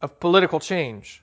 [0.00, 1.22] of political change.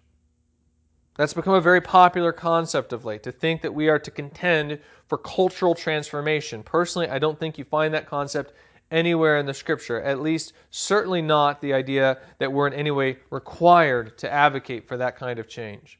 [1.15, 4.79] That's become a very popular concept of late, to think that we are to contend
[5.07, 6.63] for cultural transformation.
[6.63, 8.53] Personally, I don't think you find that concept
[8.91, 13.17] anywhere in the scripture, at least certainly not the idea that we're in any way
[13.29, 15.99] required to advocate for that kind of change.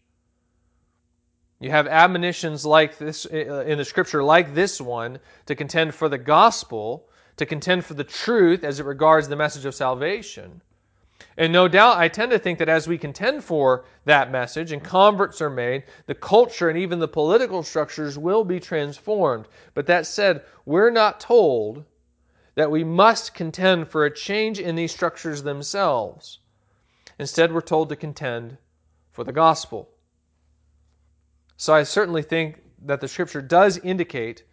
[1.59, 6.17] You have admonitions like this in the scripture, like this one, to contend for the
[6.17, 10.61] gospel, to contend for the truth as it regards the message of salvation.
[11.37, 14.81] And no doubt, I tend to think that as we contend for that message and
[14.81, 19.45] converts are made, the culture and even the political structures will be transformed.
[19.73, 21.83] But that said, we're not told
[22.59, 26.39] that we must contend for a change in these structures themselves.
[27.17, 28.57] Instead, we're told to contend
[29.13, 29.87] for the gospel.
[31.55, 34.43] So I certainly think that the scripture does indicate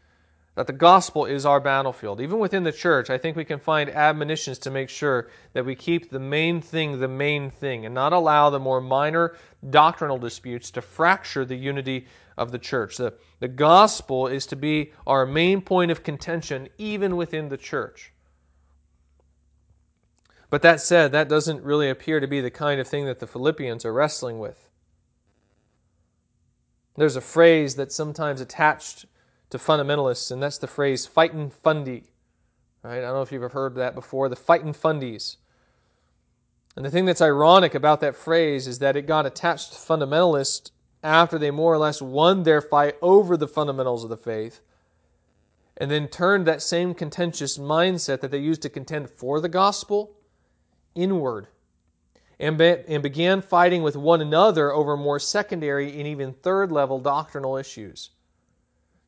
[0.54, 2.20] that the gospel is our battlefield.
[2.20, 5.74] Even within the church, I think we can find admonitions to make sure that we
[5.74, 9.34] keep the main thing the main thing and not allow the more minor
[9.70, 12.96] doctrinal disputes to fracture the unity of the church.
[12.96, 18.12] The, the gospel is to be our main point of contention, even within the church.
[20.50, 23.26] But that said, that doesn't really appear to be the kind of thing that the
[23.26, 24.68] Philippians are wrestling with.
[26.96, 29.06] There's a phrase that's sometimes attached
[29.50, 32.04] to fundamentalists, and that's the phrase fightin' fundy.
[32.82, 32.98] Right?
[32.98, 35.36] I don't know if you've ever heard that before, the fightin' fundies.
[36.76, 40.70] And the thing that's ironic about that phrase is that it got attached to fundamentalists
[41.02, 44.60] after they more or less won their fight over the fundamentals of the faith,
[45.76, 50.16] and then turned that same contentious mindset that they used to contend for the gospel
[50.94, 51.48] inward
[52.38, 56.98] and, be, and began fighting with one another over more secondary and even third level
[56.98, 58.10] doctrinal issues.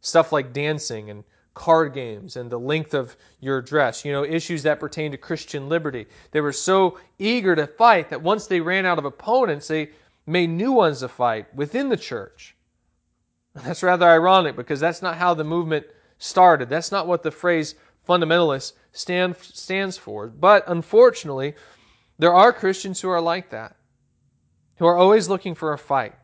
[0.00, 1.24] Stuff like dancing and
[1.54, 5.68] card games and the length of your dress, you know, issues that pertain to Christian
[5.68, 6.06] liberty.
[6.30, 9.90] They were so eager to fight that once they ran out of opponents, they
[10.28, 12.54] made new ones to fight within the church.
[13.54, 15.86] That's rather ironic because that's not how the movement
[16.18, 16.68] started.
[16.68, 17.74] That's not what the phrase
[18.06, 20.28] fundamentalist stand, stands for.
[20.28, 21.54] But unfortunately,
[22.18, 23.76] there are Christians who are like that,
[24.76, 26.14] who are always looking for a fight,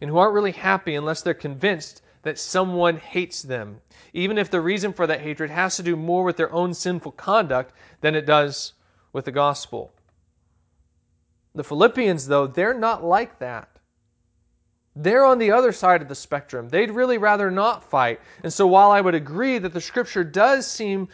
[0.00, 3.80] and who aren't really happy unless they're convinced that someone hates them,
[4.12, 7.12] even if the reason for that hatred has to do more with their own sinful
[7.12, 8.72] conduct than it does
[9.12, 9.92] with the gospel.
[11.56, 13.68] The Philippians, though, they're not like that.
[14.96, 16.68] They're on the other side of the spectrum.
[16.68, 18.20] They'd really rather not fight.
[18.42, 21.08] And so, while I would agree that the scripture does seem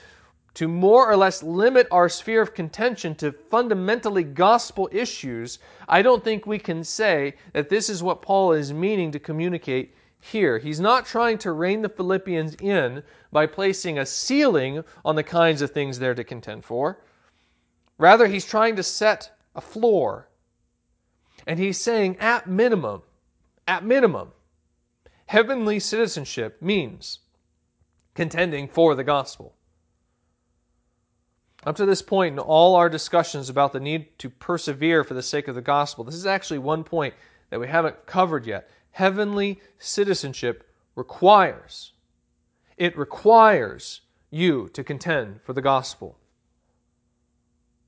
[0.55, 6.25] to more or less limit our sphere of contention to fundamentally gospel issues, I don't
[6.25, 10.59] think we can say that this is what Paul is meaning to communicate here.
[10.59, 15.61] He's not trying to rein the Philippians in by placing a ceiling on the kinds
[15.61, 16.99] of things they're to contend for.
[17.99, 20.29] Rather, he's trying to set a floor.
[21.47, 23.03] And he's saying, at minimum,
[23.67, 24.33] at minimum,
[25.27, 27.21] heavenly citizenship means
[28.15, 29.55] contending for the gospel.
[31.65, 35.23] Up to this point in all our discussions about the need to persevere for the
[35.23, 37.15] sake of the gospel, this is actually one point
[37.51, 41.93] that we haven't covered yet heavenly citizenship requires.
[42.77, 44.01] It requires
[44.31, 46.17] you to contend for the gospel.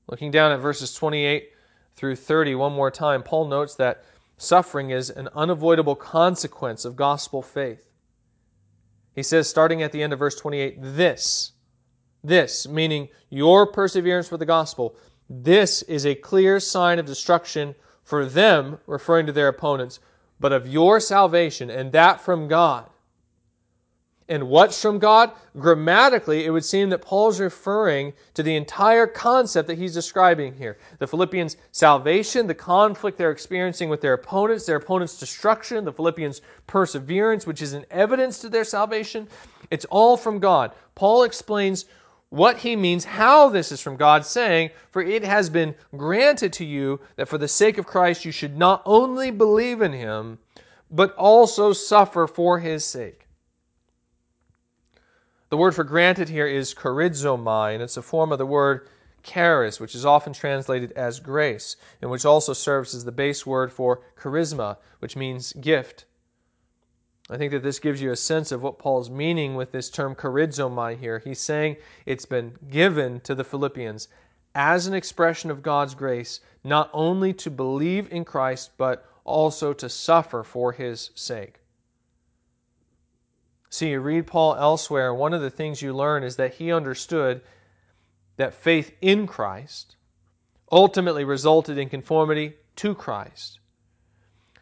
[0.07, 1.49] Looking down at verses 28
[1.95, 4.03] through 30 one more time, Paul notes that
[4.37, 7.85] suffering is an unavoidable consequence of gospel faith.
[9.15, 11.51] He says, starting at the end of verse 28, this,
[12.23, 14.95] this, meaning your perseverance for the gospel,
[15.29, 19.99] this is a clear sign of destruction for them, referring to their opponents,
[20.39, 22.89] but of your salvation, and that from God.
[24.29, 25.31] And what's from God?
[25.59, 30.77] Grammatically, it would seem that Paul's referring to the entire concept that he's describing here.
[30.99, 36.41] The Philippians' salvation, the conflict they're experiencing with their opponents, their opponents' destruction, the Philippians'
[36.67, 39.27] perseverance, which is an evidence to their salvation.
[39.71, 40.71] It's all from God.
[40.95, 41.85] Paul explains
[42.29, 46.65] what he means, how this is from God, saying, For it has been granted to
[46.65, 50.39] you that for the sake of Christ you should not only believe in him,
[50.89, 53.22] but also suffer for his sake.
[55.53, 58.89] The word for granted here is charizomai, and it's a form of the word
[59.21, 63.71] charis, which is often translated as grace, and which also serves as the base word
[63.71, 66.05] for charisma, which means gift.
[67.29, 70.15] I think that this gives you a sense of what Paul's meaning with this term
[70.15, 71.19] charizomai here.
[71.19, 71.77] He's saying
[72.07, 74.07] it's been given to the Philippians
[74.55, 79.87] as an expression of God's grace, not only to believe in Christ, but also to
[79.87, 81.59] suffer for his sake.
[83.73, 87.41] See, you read Paul elsewhere, one of the things you learn is that he understood
[88.37, 89.95] that faith in Christ
[90.71, 93.57] ultimately resulted in conformity to Christ.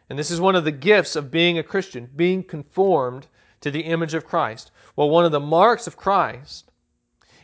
[0.08, 3.26] And this is one of the gifts of being a Christian, being conformed
[3.60, 4.70] to the image of Christ.
[4.96, 6.70] Well, one of the marks of Christ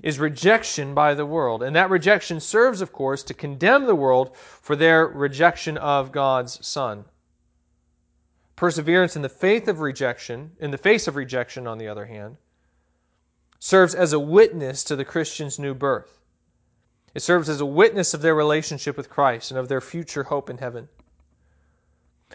[0.03, 1.63] is rejection by the world.
[1.63, 6.67] And that rejection serves, of course, to condemn the world for their rejection of God's
[6.67, 7.05] Son.
[8.59, 12.39] Perseverance in the faith of rejection, in the face of rejection, on the other hand,
[13.61, 16.19] serves as a witness to the Christian's new birth.
[17.15, 20.51] It serves as a witness of their relationship with Christ and of their future hope
[20.51, 20.89] in heaven.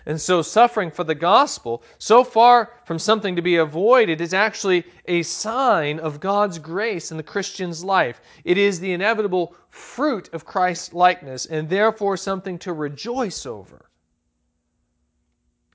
[0.06, 4.86] And so, suffering for the gospel, so far from something to be avoided, is actually
[5.10, 8.22] a sign of God's grace in the Christian's life.
[8.46, 13.90] It is the inevitable fruit of Christ's likeness, and therefore something to rejoice over.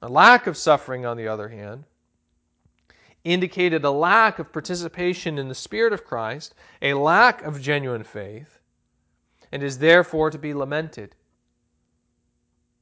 [0.01, 1.85] A lack of suffering, on the other hand,
[3.25, 8.59] indicated a lack of participation in the Spirit of Christ, a lack of genuine faith,
[9.51, 11.15] and is therefore to be lamented.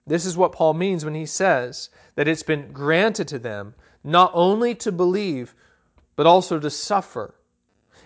[0.07, 4.31] This is what Paul means when he says that it's been granted to them not
[4.35, 5.55] only to believe,
[6.15, 7.35] but also to suffer.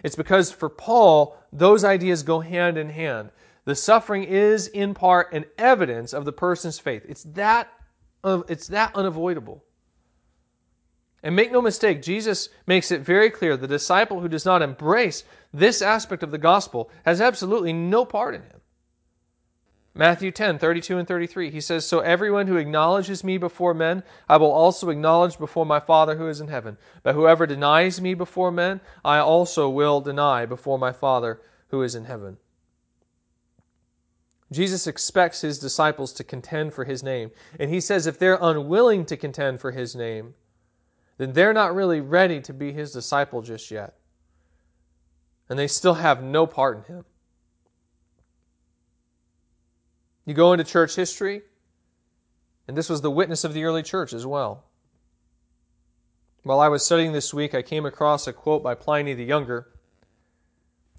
[0.03, 3.31] It's because for Paul, those ideas go hand in hand.
[3.67, 7.05] The suffering is in part an evidence of the person's faith.
[7.07, 7.69] It's that,
[8.25, 9.65] it's that unavoidable.
[11.23, 15.25] And make no mistake, Jesus makes it very clear the disciple who does not embrace
[15.53, 18.61] this aspect of the gospel has absolutely no part in him.
[19.93, 24.37] Matthew 10, 32 and 33, he says, So everyone who acknowledges me before men, I
[24.37, 26.79] will also acknowledge before my Father who is in heaven.
[27.03, 31.97] But whoever denies me before men, I also will deny before my Father who is
[31.97, 32.39] in heaven.
[34.53, 37.31] Jesus expects his disciples to contend for his name.
[37.59, 40.35] And he says if they're unwilling to contend for his name,
[41.19, 43.95] then they're not really ready to be his disciple just yet.
[45.49, 47.05] And they still have no part in him.
[50.25, 51.43] You go into church history,
[52.69, 54.65] and this was the witness of the early church as well.
[56.43, 59.69] While I was studying this week, I came across a quote by Pliny the Younger.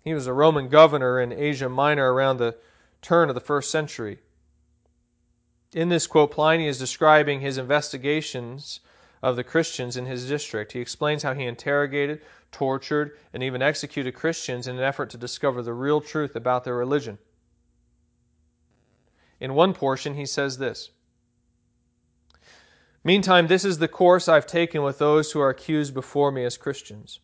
[0.03, 2.55] He was a Roman governor in Asia Minor around the
[3.01, 4.19] turn of the first century.
[5.73, 8.81] In this quote, Pliny is describing his investigations
[9.23, 10.71] of the Christians in his district.
[10.71, 12.21] He explains how he interrogated,
[12.51, 16.75] tortured, and even executed Christians in an effort to discover the real truth about their
[16.75, 17.17] religion.
[19.39, 20.91] In one portion, he says this
[23.03, 26.57] Meantime, this is the course I've taken with those who are accused before me as
[26.57, 27.19] Christians.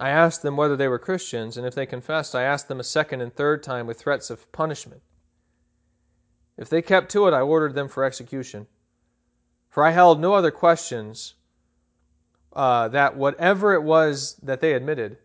[0.00, 2.84] I asked them whether they were Christians, and if they confessed, I asked them a
[2.84, 5.02] second and third time with threats of punishment.
[6.56, 8.66] If they kept to it, I ordered them for execution.
[9.68, 11.34] For I held no other questions
[12.52, 15.18] uh, that whatever it was that they admitted,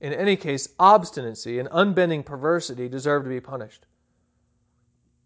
[0.00, 3.86] in any case, obstinacy and unbending perversity deserved to be punished.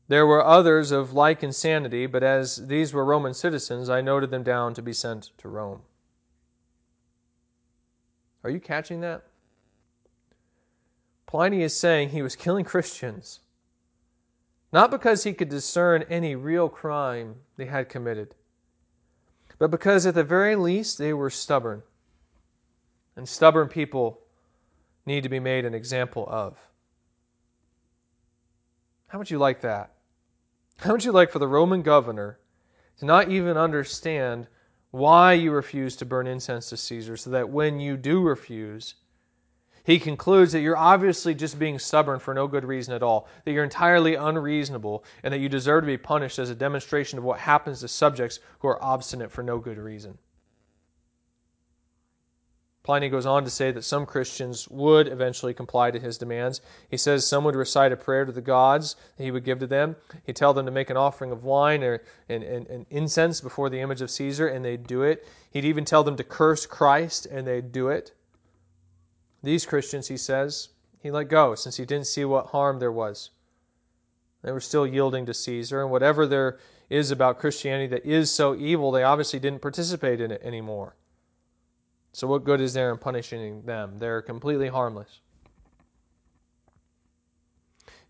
[0.07, 4.43] There were others of like insanity, but as these were Roman citizens, I noted them
[4.43, 5.83] down to be sent to Rome.
[8.45, 9.25] Are you catching that?
[11.27, 13.41] Pliny is saying he was killing Christians,
[14.73, 18.35] not because he could discern any real crime they had committed,
[19.59, 21.83] but because at the very least they were stubborn.
[23.17, 24.21] And stubborn people
[25.05, 26.57] need to be made an example of.
[29.09, 29.93] How would you like that?
[30.79, 32.39] How would you like for the Roman governor
[32.99, 34.47] to not even understand
[34.91, 38.95] why you refuse to burn incense to Caesar, so that when you do refuse,
[39.85, 43.53] He concludes that you're obviously just being stubborn for no good reason at all, that
[43.53, 47.41] you're entirely unreasonable, and that you deserve to be punished as a demonstration of what
[47.41, 50.19] happens to subjects who are obstinate for no good reason.
[52.89, 56.63] Pliny goes on to say that some Christians would eventually comply to his demands.
[56.89, 59.67] He says some would recite a prayer to the gods that he would give to
[59.67, 59.95] them.
[60.25, 63.69] He'd tell them to make an offering of wine or and, and, and incense before
[63.69, 65.27] the image of Caesar, and they'd do it.
[65.51, 68.13] He'd even tell them to curse Christ, and they'd do it.
[69.43, 70.71] These Christians, he says,
[71.03, 73.29] he let go since he didn't see what harm there was.
[74.41, 76.59] They were still yielding to Caesar, and whatever there
[76.89, 80.95] is about Christianity that is so evil, they obviously didn't participate in it anymore.
[82.13, 83.99] So, what good is there in punishing them?
[83.99, 85.21] They're completely harmless.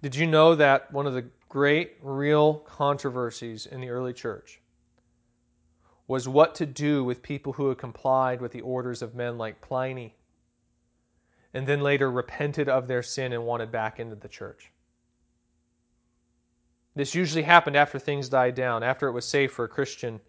[0.00, 4.60] Did you know that one of the great real controversies in the early church
[6.06, 9.60] was what to do with people who had complied with the orders of men like
[9.60, 10.14] Pliny
[11.52, 14.70] and then later repented of their sin and wanted back into the church?
[16.94, 20.20] This usually happened after things died down, after it was safe for a Christian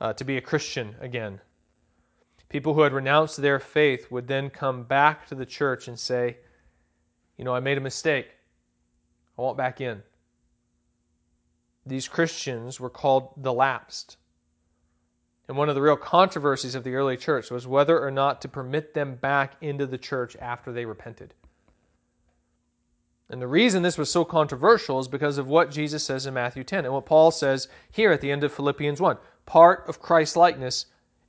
[0.00, 1.40] uh, to be a Christian again.
[2.52, 6.36] People who had renounced their faith would then come back to the church and say,
[7.38, 8.28] You know, I made a mistake.
[9.38, 10.02] I want back in.
[11.86, 14.18] These Christians were called the lapsed.
[15.48, 18.48] And one of the real controversies of the early church was whether or not to
[18.48, 21.32] permit them back into the church after they repented.
[23.30, 26.64] And the reason this was so controversial is because of what Jesus says in Matthew
[26.64, 29.16] 10 and what Paul says here at the end of Philippians 1.
[29.46, 30.84] Part of Christ's likeness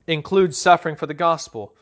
[0.06, 1.74] includes suffering for the gospel.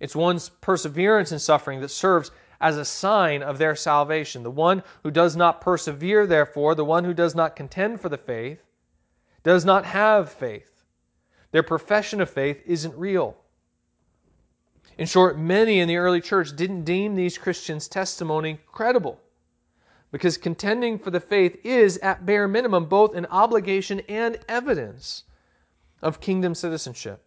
[0.00, 4.42] It's one's perseverance in suffering that serves as a sign of their salvation.
[4.42, 8.18] The one who does not persevere, therefore, the one who does not contend for the
[8.18, 8.62] faith,
[9.42, 10.84] does not have faith.
[11.50, 13.36] Their profession of faith isn't real.
[14.96, 19.20] In short, many in the early church didn't deem these Christians' testimony credible
[20.14, 25.24] because contending for the faith is, at bare minimum, both an obligation and evidence
[26.02, 27.23] of kingdom citizenship.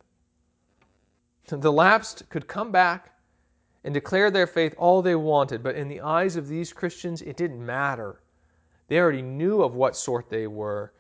[1.48, 3.14] The lapsed could come back
[3.84, 7.38] and declare their faith all they wanted, but in the eyes of these Christians, it
[7.38, 8.22] didn't matter.
[8.88, 10.92] They already knew of what sort they were,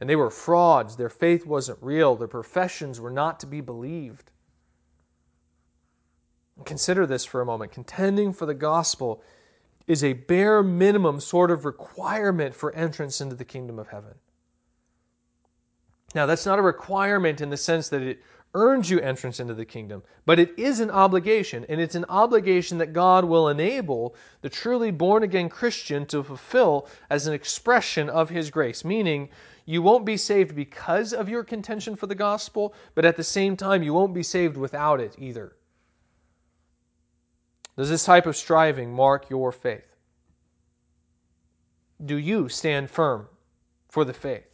[0.00, 0.96] and they were frauds.
[0.96, 4.30] Their faith wasn't real, their professions were not to be believed.
[6.64, 7.72] Consider this for a moment.
[7.72, 9.22] Contending for the gospel
[9.86, 14.14] is a bare minimum sort of requirement for entrance into the kingdom of heaven.
[16.14, 18.22] Now, that's not a requirement in the sense that it
[18.54, 22.78] earns you entrance into the kingdom, but it is an obligation, and it's an obligation
[22.78, 28.30] that God will enable the truly born again Christian to fulfill as an expression of
[28.30, 28.84] His grace.
[28.84, 29.28] Meaning,
[29.66, 33.56] you won't be saved because of your contention for the gospel, but at the same
[33.56, 35.56] time, you won't be saved without it either.
[37.76, 39.96] Does this type of striving mark your faith?
[42.04, 43.28] Do you stand firm
[43.88, 44.48] for the faith?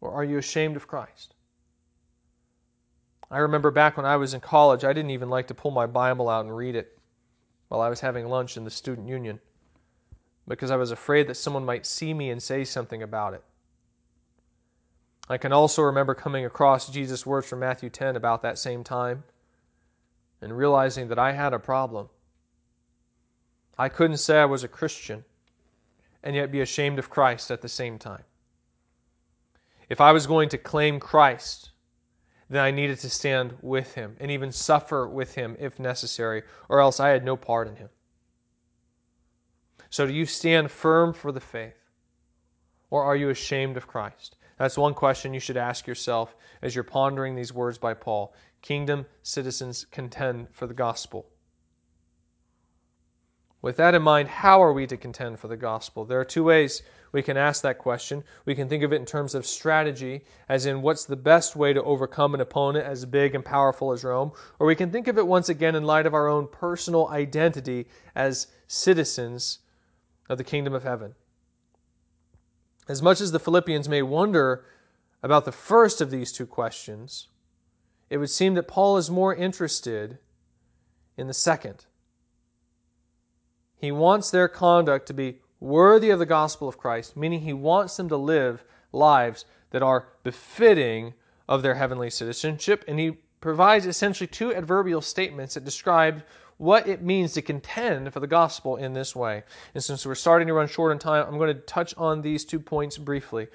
[0.00, 1.35] Or are you ashamed of Christ?
[3.30, 5.86] I remember back when I was in college, I didn't even like to pull my
[5.86, 6.98] Bible out and read it
[7.68, 9.40] while I was having lunch in the student union
[10.46, 13.42] because I was afraid that someone might see me and say something about it.
[15.28, 19.24] I can also remember coming across Jesus' words from Matthew 10 about that same time
[20.40, 22.08] and realizing that I had a problem.
[23.76, 25.24] I couldn't say I was a Christian
[26.22, 28.22] and yet be ashamed of Christ at the same time.
[29.88, 31.70] If I was going to claim Christ,
[32.48, 36.80] then I needed to stand with him and even suffer with him if necessary, or
[36.80, 37.88] else I had no part in him.
[39.90, 41.90] So, do you stand firm for the faith,
[42.90, 44.36] or are you ashamed of Christ?
[44.58, 48.34] That's one question you should ask yourself as you're pondering these words by Paul.
[48.62, 51.26] Kingdom citizens contend for the gospel.
[53.66, 56.04] With that in mind, how are we to contend for the gospel?
[56.04, 58.22] There are two ways we can ask that question.
[58.44, 61.72] We can think of it in terms of strategy, as in what's the best way
[61.72, 65.18] to overcome an opponent as big and powerful as Rome, or we can think of
[65.18, 69.58] it once again in light of our own personal identity as citizens
[70.28, 71.16] of the kingdom of heaven.
[72.88, 74.64] As much as the Philippians may wonder
[75.24, 77.26] about the first of these two questions,
[78.10, 80.18] it would seem that Paul is more interested
[81.16, 81.86] in the second.
[83.78, 87.96] He wants their conduct to be worthy of the gospel of Christ, meaning he wants
[87.96, 91.14] them to live lives that are befitting
[91.48, 92.84] of their heavenly citizenship.
[92.88, 96.22] And he provides essentially two adverbial statements that describe
[96.58, 99.42] what it means to contend for the gospel in this way.
[99.74, 102.44] And since we're starting to run short on time, I'm going to touch on these
[102.44, 103.48] two points briefly.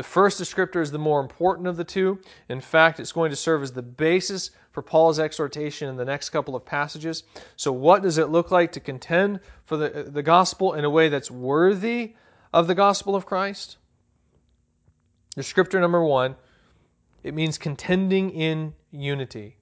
[0.00, 2.18] The first descriptor is the more important of the two.
[2.48, 6.30] In fact, it's going to serve as the basis for Paul's exhortation in the next
[6.30, 7.24] couple of passages.
[7.56, 10.88] So, what does it look like to contend for the, uh, the gospel in a
[10.88, 12.14] way that's worthy
[12.54, 13.76] of the gospel of Christ?
[15.36, 16.34] Descriptor number one
[17.22, 19.58] it means contending in unity.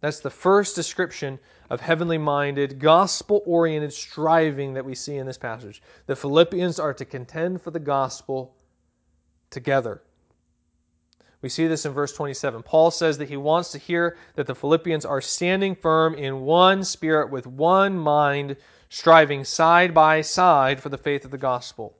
[0.00, 1.38] That's the first description
[1.70, 5.80] of heavenly minded, gospel oriented striving that we see in this passage.
[6.06, 8.55] The Philippians are to contend for the gospel
[9.50, 10.02] together.
[11.42, 12.62] We see this in verse 27.
[12.62, 16.82] Paul says that he wants to hear that the Philippians are standing firm in one
[16.82, 18.56] spirit with one mind,
[18.88, 21.96] striving side by side for the faith of the gospel.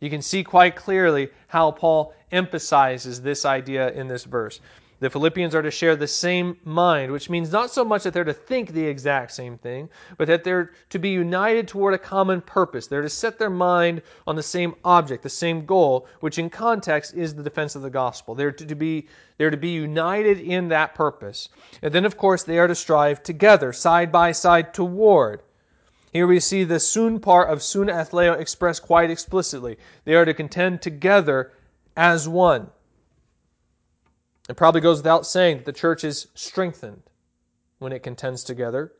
[0.00, 4.60] You can see quite clearly how Paul emphasizes this idea in this verse.
[4.98, 8.24] The Philippians are to share the same mind, which means not so much that they're
[8.24, 12.40] to think the exact same thing, but that they're to be united toward a common
[12.40, 12.86] purpose.
[12.86, 17.12] They're to set their mind on the same object, the same goal, which in context
[17.14, 18.34] is the defense of the gospel.
[18.34, 21.50] They're to be, they're to be united in that purpose.
[21.82, 25.42] And then, of course, they are to strive together, side by side, toward.
[26.14, 29.76] Here we see the soon part of sunathleo expressed quite explicitly.
[30.06, 31.52] They are to contend together
[31.98, 32.70] as one.
[34.48, 37.02] It probably goes without saying that the church is strengthened
[37.78, 38.92] when it contends together.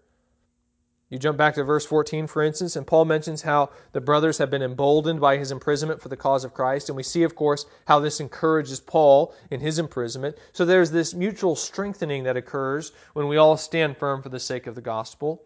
[1.09, 4.51] You jump back to verse 14, for instance, and Paul mentions how the brothers have
[4.51, 6.89] been emboldened by his imprisonment for the cause of Christ.
[6.89, 10.37] And we see, of course, how this encourages Paul in his imprisonment.
[10.53, 14.67] So there's this mutual strengthening that occurs when we all stand firm for the sake
[14.67, 15.45] of the gospel.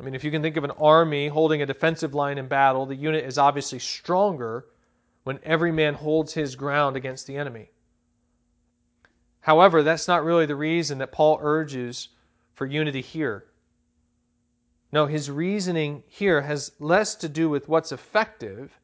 [0.00, 2.86] I mean, if you can think of an army holding a defensive line in battle,
[2.86, 4.64] the unit is obviously stronger
[5.24, 7.68] when every man holds his ground against the enemy.
[9.42, 12.08] However, that's not really the reason that Paul urges
[12.54, 13.44] for unity here.
[14.92, 18.78] No, his reasoning here has less to do with what's effective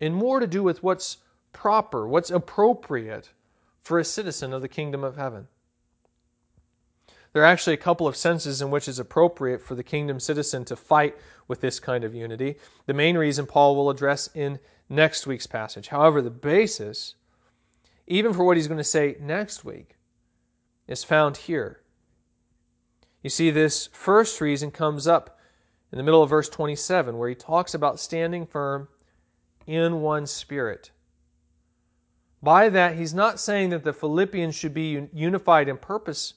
[0.00, 1.18] and more to do with what's
[1.52, 3.28] proper, what's appropriate
[3.82, 5.46] for a citizen of the kingdom of heaven.
[7.32, 10.64] There are actually a couple of senses in which it's appropriate for the kingdom citizen
[10.66, 11.16] to fight
[11.48, 12.56] with this kind of unity.
[12.86, 14.58] The main reason Paul will address in
[14.88, 15.88] next week's passage.
[15.88, 17.14] However, the basis
[18.06, 19.96] even for what he's going to say next week,
[20.86, 21.80] is found here.
[23.22, 25.38] You see, this first reason comes up
[25.92, 28.88] in the middle of verse 27, where he talks about standing firm
[29.66, 30.90] in one spirit.
[32.42, 36.34] By that, he's not saying that the Philippians should be unified in purpose.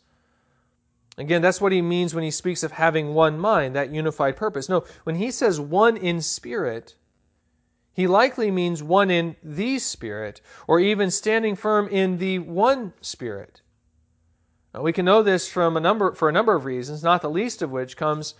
[1.18, 4.68] Again, that's what he means when he speaks of having one mind, that unified purpose.
[4.68, 6.96] No, when he says one in spirit,
[7.94, 13.62] he likely means one in the Spirit, or even standing firm in the one Spirit.
[14.74, 17.30] Now, we can know this from a number, for a number of reasons, not the
[17.30, 18.34] least of which comes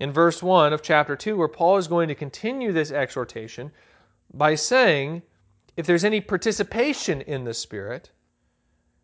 [0.00, 3.70] in verse 1 of chapter 2, where Paul is going to continue this exhortation
[4.34, 5.22] by saying,
[5.76, 8.10] if there's any participation in the Spirit,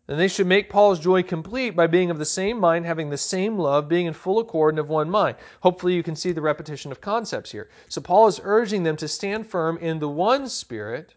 [0.09, 3.17] then they should make Paul's joy complete by being of the same mind, having the
[3.17, 5.37] same love, being in full accord and of one mind.
[5.61, 7.69] Hopefully, you can see the repetition of concepts here.
[7.89, 11.13] So, Paul is urging them to stand firm in the one Spirit,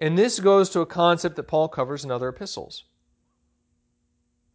[0.00, 2.86] and this goes to a concept that Paul covers in other epistles.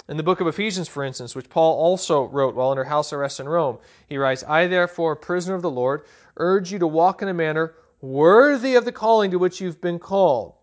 [0.10, 3.40] In the book of Ephesians, for instance, which Paul also wrote while under house arrest
[3.40, 6.06] in Rome, he writes, I, therefore, prisoner of the Lord,
[6.36, 10.00] urge you to walk in a manner worthy of the calling to which you've been
[10.00, 10.56] called.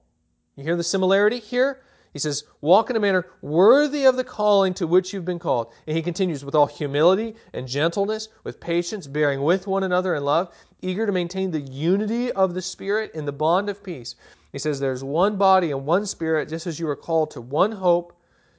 [0.54, 1.80] You hear the similarity here?
[2.12, 5.72] He says, Walk in a manner worthy of the calling to which you've been called.
[5.86, 10.24] And he continues, with all humility and gentleness, with patience, bearing with one another in
[10.24, 14.14] love, eager to maintain the unity of the Spirit in the bond of peace.
[14.52, 17.72] He says, There's one body and one Spirit, just as you are called to one
[17.72, 18.12] hope,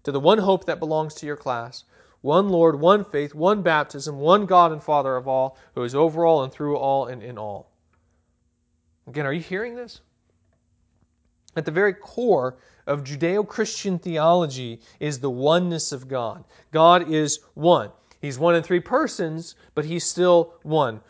[0.03, 1.83] to the one hope that belongs to your class.
[2.21, 6.25] One Lord, one faith, one baptism, one God and Father of all, who is over
[6.25, 7.69] all and through all and in all.
[9.07, 10.01] Again, are you hearing this?
[11.55, 16.43] At the very core of Judeo Christian theology is the oneness of God.
[16.71, 17.91] God is one.
[18.21, 21.01] He's one in three persons, but He's still one,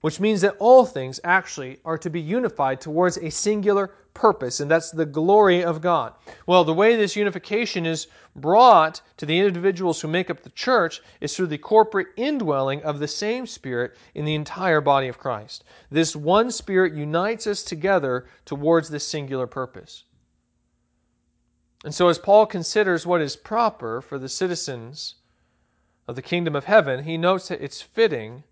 [0.00, 4.70] which means that all things actually are to be unified towards a singular purpose, and
[4.70, 6.14] that's the glory of God.
[6.46, 11.00] Well, the way this unification is brought to the individuals who make up the church
[11.20, 15.64] is through the corporate indwelling of the same Spirit in the entire body of Christ.
[15.90, 20.04] This one Spirit unites us together towards this singular purpose.
[21.84, 25.14] And so, as Paul considers what is proper for the citizens
[26.06, 28.44] of the kingdom of heaven, he notes that it's fitting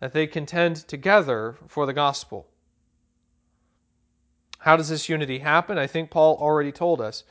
[0.00, 2.48] that they contend together for the gospel.
[4.58, 5.78] How does this unity happen?
[5.78, 7.24] I think Paul already told us.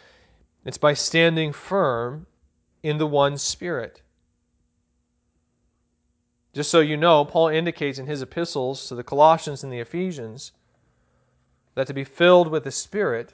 [0.63, 2.25] It's by standing firm
[2.83, 4.01] in the one Spirit.
[6.53, 10.53] Just so you know, Paul indicates in his epistles to the Colossians and the Ephesians
[11.75, 13.33] that to be filled with the Spirit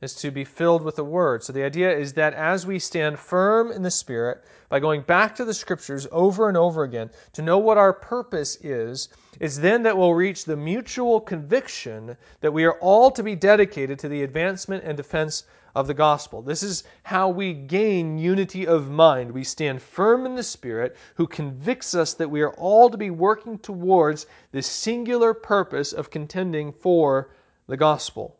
[0.00, 1.42] is to be filled with the Word.
[1.42, 5.34] So the idea is that as we stand firm in the Spirit, by going back
[5.36, 9.08] to the Scriptures over and over again to know what our purpose is,
[9.40, 13.98] it's then that we'll reach the mutual conviction that we are all to be dedicated
[13.98, 15.44] to the advancement and defense
[15.74, 16.42] of the gospel.
[16.42, 19.30] This is how we gain unity of mind.
[19.30, 23.10] We stand firm in the Spirit, who convicts us that we are all to be
[23.10, 27.30] working towards this singular purpose of contending for
[27.66, 28.37] the gospel.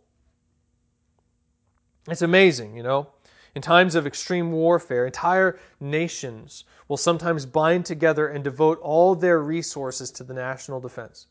[2.08, 3.08] It's amazing, you know.
[3.54, 9.40] In times of extreme warfare, entire nations will sometimes bind together and devote all their
[9.40, 11.26] resources to the national defense.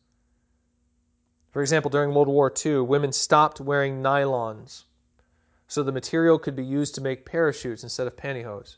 [1.52, 4.84] For example, during World War II, women stopped wearing nylons
[5.68, 8.78] so the material could be used to make parachutes instead of pantyhose.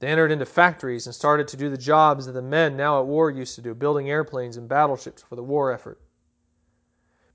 [0.00, 3.06] They entered into factories and started to do the jobs that the men now at
[3.06, 6.00] war used to do, building airplanes and battleships for the war effort.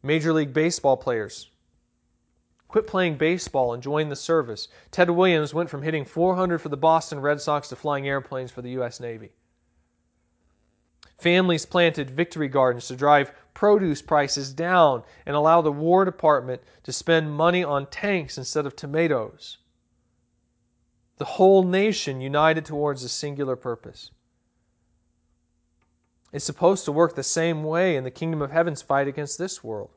[0.03, 1.49] Major League Baseball players
[2.67, 4.67] quit playing baseball and joined the service.
[4.91, 8.61] Ted Williams went from hitting 400 for the Boston Red Sox to flying airplanes for
[8.61, 8.99] the U.S.
[8.99, 9.31] Navy.
[11.17, 16.91] Families planted victory gardens to drive produce prices down and allow the War Department to
[16.91, 19.57] spend money on tanks instead of tomatoes.
[21.17, 24.11] The whole nation united towards a singular purpose.
[26.31, 29.63] It's supposed to work the same way in the kingdom of heaven's fight against this
[29.63, 29.96] world.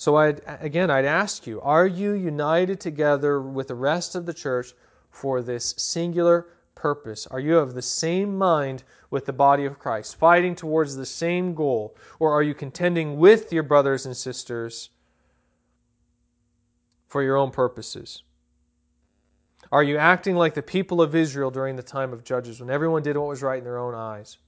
[0.00, 4.32] So I'd, again, I'd ask you, are you united together with the rest of the
[4.32, 4.72] church
[5.10, 7.26] for this singular purpose?
[7.26, 11.52] Are you of the same mind with the body of Christ, fighting towards the same
[11.52, 11.94] goal?
[12.18, 14.88] Or are you contending with your brothers and sisters
[17.08, 18.22] for your own purposes?
[19.70, 23.02] Are you acting like the people of Israel during the time of Judges when everyone
[23.02, 24.38] did what was right in their own eyes?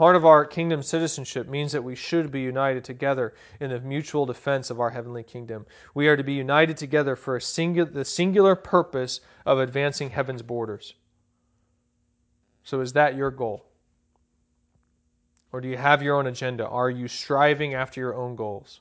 [0.00, 4.24] Part of our kingdom citizenship means that we should be united together in the mutual
[4.24, 5.66] defense of our heavenly kingdom.
[5.92, 10.40] We are to be united together for a singular, the singular purpose of advancing heaven's
[10.40, 10.94] borders.
[12.62, 13.66] So, is that your goal?
[15.52, 16.66] Or do you have your own agenda?
[16.66, 18.80] Are you striving after your own goals?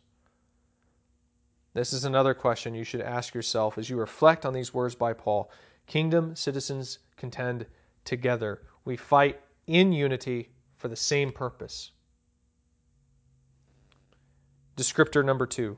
[1.73, 5.11] This is another question you should ask yourself as you reflect on these words by
[5.11, 5.51] Paul.
[5.85, 7.65] Kingdom citizens contend
[8.05, 8.61] together.
[8.85, 11.91] We fight in unity for the same purpose.
[14.75, 15.77] Descriptor number two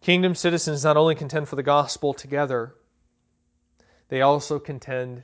[0.00, 2.74] Kingdom citizens not only contend for the gospel together,
[4.08, 5.22] they also contend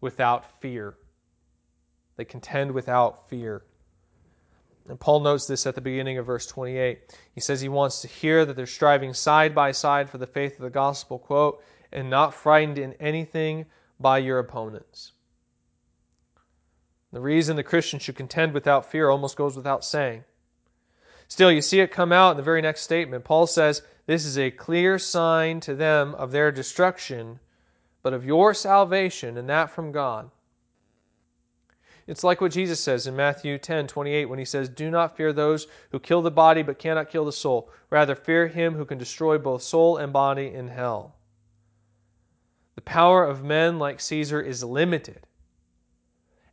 [0.00, 0.94] without fear.
[2.16, 3.62] They contend without fear.
[4.88, 7.16] And Paul notes this at the beginning of verse 28.
[7.34, 10.54] He says he wants to hear that they're striving side by side for the faith
[10.54, 11.62] of the gospel, quote,
[11.92, 13.66] and not frightened in anything
[13.98, 15.12] by your opponents.
[17.12, 20.24] The reason the Christian should contend without fear almost goes without saying.
[21.26, 23.24] Still, you see it come out in the very next statement.
[23.24, 27.40] Paul says, This is a clear sign to them of their destruction,
[28.02, 30.30] but of your salvation, and that from God.
[32.06, 35.32] It's like what Jesus says in Matthew 10 28 when he says, Do not fear
[35.32, 37.70] those who kill the body but cannot kill the soul.
[37.90, 41.14] Rather, fear him who can destroy both soul and body in hell.
[42.74, 45.26] The power of men like Caesar is limited.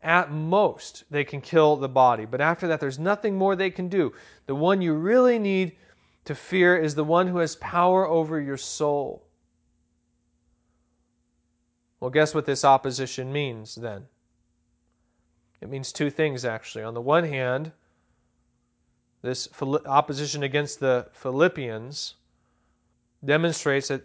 [0.07, 2.23] At most, they can kill the body.
[2.23, 4.13] But after that, there's nothing more they can do.
[4.45, 5.75] The one you really need
[6.23, 9.27] to fear is the one who has power over your soul.
[11.99, 14.05] Well, guess what this opposition means then?
[15.59, 16.85] It means two things, actually.
[16.85, 17.73] On the one hand,
[19.23, 19.49] this
[19.85, 22.15] opposition against the Philippians
[23.25, 24.03] demonstrates that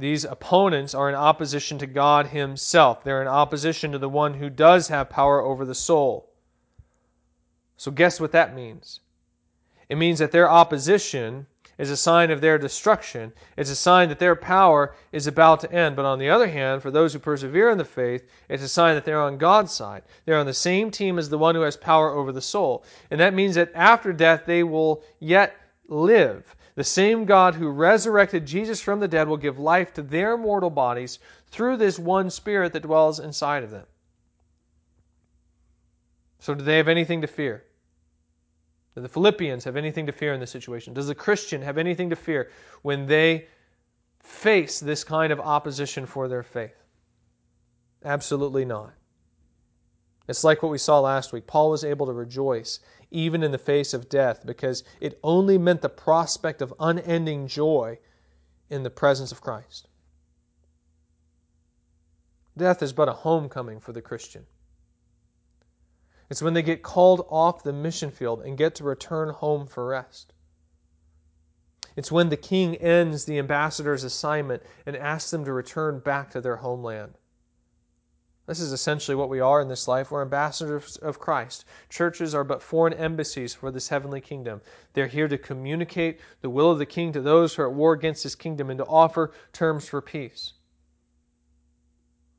[0.00, 3.04] these opponents are in opposition to God Himself.
[3.04, 6.30] They're in opposition to the one who does have power over the soul.
[7.76, 9.00] So, guess what that means?
[9.88, 11.46] It means that their opposition
[11.80, 13.32] is a sign of their destruction.
[13.56, 15.96] It's a sign that their power is about to end.
[15.96, 18.94] But on the other hand, for those who persevere in the faith, it's a sign
[18.96, 20.02] that they're on God's side.
[20.26, 22.84] They're on the same team as the one who has power over the soul.
[23.10, 25.56] And that means that after death, they will yet
[25.88, 26.54] live.
[26.74, 30.70] The same God who resurrected Jesus from the dead will give life to their mortal
[30.70, 31.18] bodies
[31.48, 33.86] through this one Spirit that dwells inside of them.
[36.38, 37.64] So, do they have anything to fear?
[38.94, 40.94] Do the Philippians have anything to fear in this situation?
[40.94, 42.50] Does the Christian have anything to fear
[42.82, 43.46] when they
[44.20, 46.82] face this kind of opposition for their faith?
[48.04, 48.92] Absolutely not.
[50.30, 51.48] It's like what we saw last week.
[51.48, 52.78] Paul was able to rejoice
[53.10, 57.98] even in the face of death, because it only meant the prospect of unending joy
[58.68, 59.88] in the presence of Christ.
[62.56, 64.46] Death is but a homecoming for the Christian.
[66.30, 69.84] It's when they get called off the mission field and get to return home for
[69.84, 70.32] rest.
[71.96, 76.40] It's when the king ends the ambassador's assignment and asks them to return back to
[76.40, 77.18] their homeland.
[78.50, 80.10] This is essentially what we are in this life.
[80.10, 81.66] We're ambassadors of Christ.
[81.88, 84.60] Churches are but foreign embassies for this heavenly kingdom.
[84.92, 87.92] They're here to communicate the will of the king to those who are at war
[87.92, 90.54] against his kingdom and to offer terms for peace.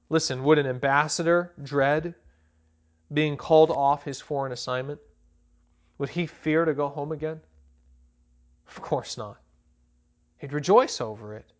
[0.09, 2.13] Listen, would an ambassador dread
[3.13, 4.99] being called off his foreign assignment?
[5.97, 7.39] Would he fear to go home again?
[8.67, 9.37] Of course not.
[10.39, 11.53] He'd rejoice over it.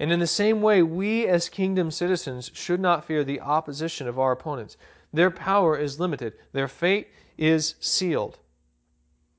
[0.00, 4.18] And in the same way, we as kingdom citizens should not fear the opposition of
[4.18, 4.76] our opponents.
[5.12, 8.38] Their power is limited, their fate is sealed.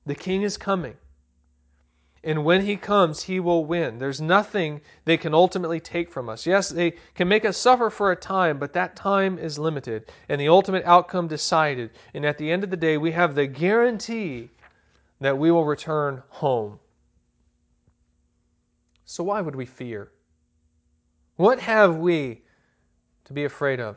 [0.06, 0.96] The king is coming.
[2.24, 3.98] And when he comes, he will win.
[3.98, 6.44] There's nothing they can ultimately take from us.
[6.44, 10.40] Yes, they can make us suffer for a time, but that time is limited and
[10.40, 11.90] the ultimate outcome decided.
[12.14, 14.50] And at the end of the day, we have the guarantee
[15.20, 16.80] that we will return home.
[19.04, 20.10] So why would we fear?
[21.36, 22.42] What have we
[23.24, 23.96] to be afraid of?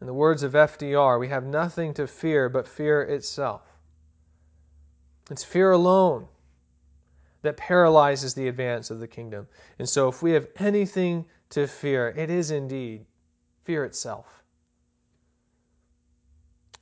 [0.00, 3.62] In the words of FDR, we have nothing to fear but fear itself.
[5.30, 6.28] It's fear alone
[7.42, 9.48] that paralyzes the advance of the kingdom.
[9.78, 13.06] And so, if we have anything to fear, it is indeed
[13.64, 14.44] fear itself.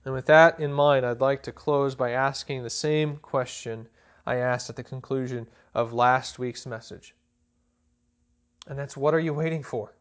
[0.04, 3.88] And with that in mind, I'd like to close by asking the same question
[4.26, 7.14] I asked at the conclusion of last week's message.
[8.66, 9.94] And that's what are you waiting for?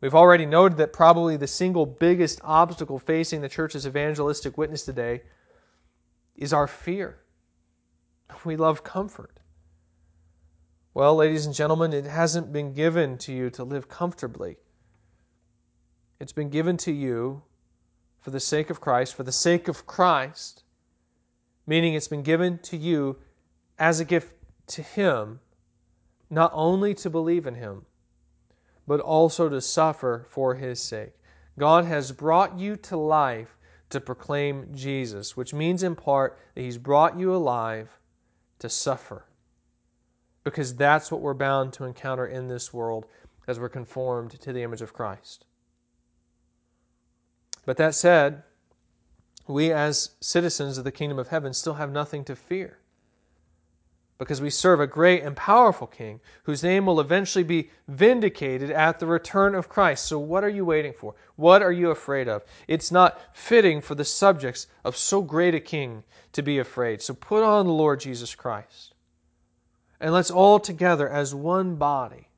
[0.00, 5.22] We've already noted that probably the single biggest obstacle facing the church's evangelistic witness today
[6.36, 7.18] is our fear.
[8.44, 9.40] We love comfort.
[10.94, 14.56] Well, ladies and gentlemen, it hasn't been given to you to live comfortably.
[16.18, 17.42] It's been given to you
[18.20, 20.64] for the sake of Christ, for the sake of Christ,
[21.66, 23.16] meaning it's been given to you
[23.78, 24.32] as a gift
[24.68, 25.40] to Him,
[26.30, 27.84] not only to believe in Him,
[28.86, 31.12] but also to suffer for His sake.
[31.58, 33.58] God has brought you to life
[33.90, 37.90] to proclaim Jesus, which means in part that He's brought you alive
[38.60, 39.26] to suffer.
[40.44, 43.06] Because that's what we're bound to encounter in this world
[43.46, 45.44] as we're conformed to the image of Christ.
[47.66, 48.42] But that said,
[49.46, 52.79] we as citizens of the kingdom of heaven still have nothing to fear
[54.20, 58.98] because we serve a great and powerful King whose name will eventually be vindicated at
[58.98, 60.04] the return of Christ.
[60.04, 61.14] So, what are you waiting for?
[61.36, 62.44] What are you afraid of?
[62.68, 67.00] It's not fitting for the subjects of so great a King to be afraid.
[67.00, 68.92] So, put on the Lord Jesus Christ.
[70.02, 72.28] And let's all together, as one body,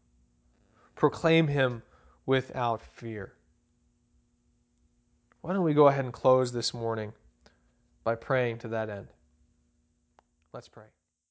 [0.94, 1.82] proclaim him
[2.26, 3.32] without fear.
[5.40, 7.12] Why don't we go ahead and close this morning
[8.04, 9.08] by praying to that end?
[10.52, 10.84] Let's pray.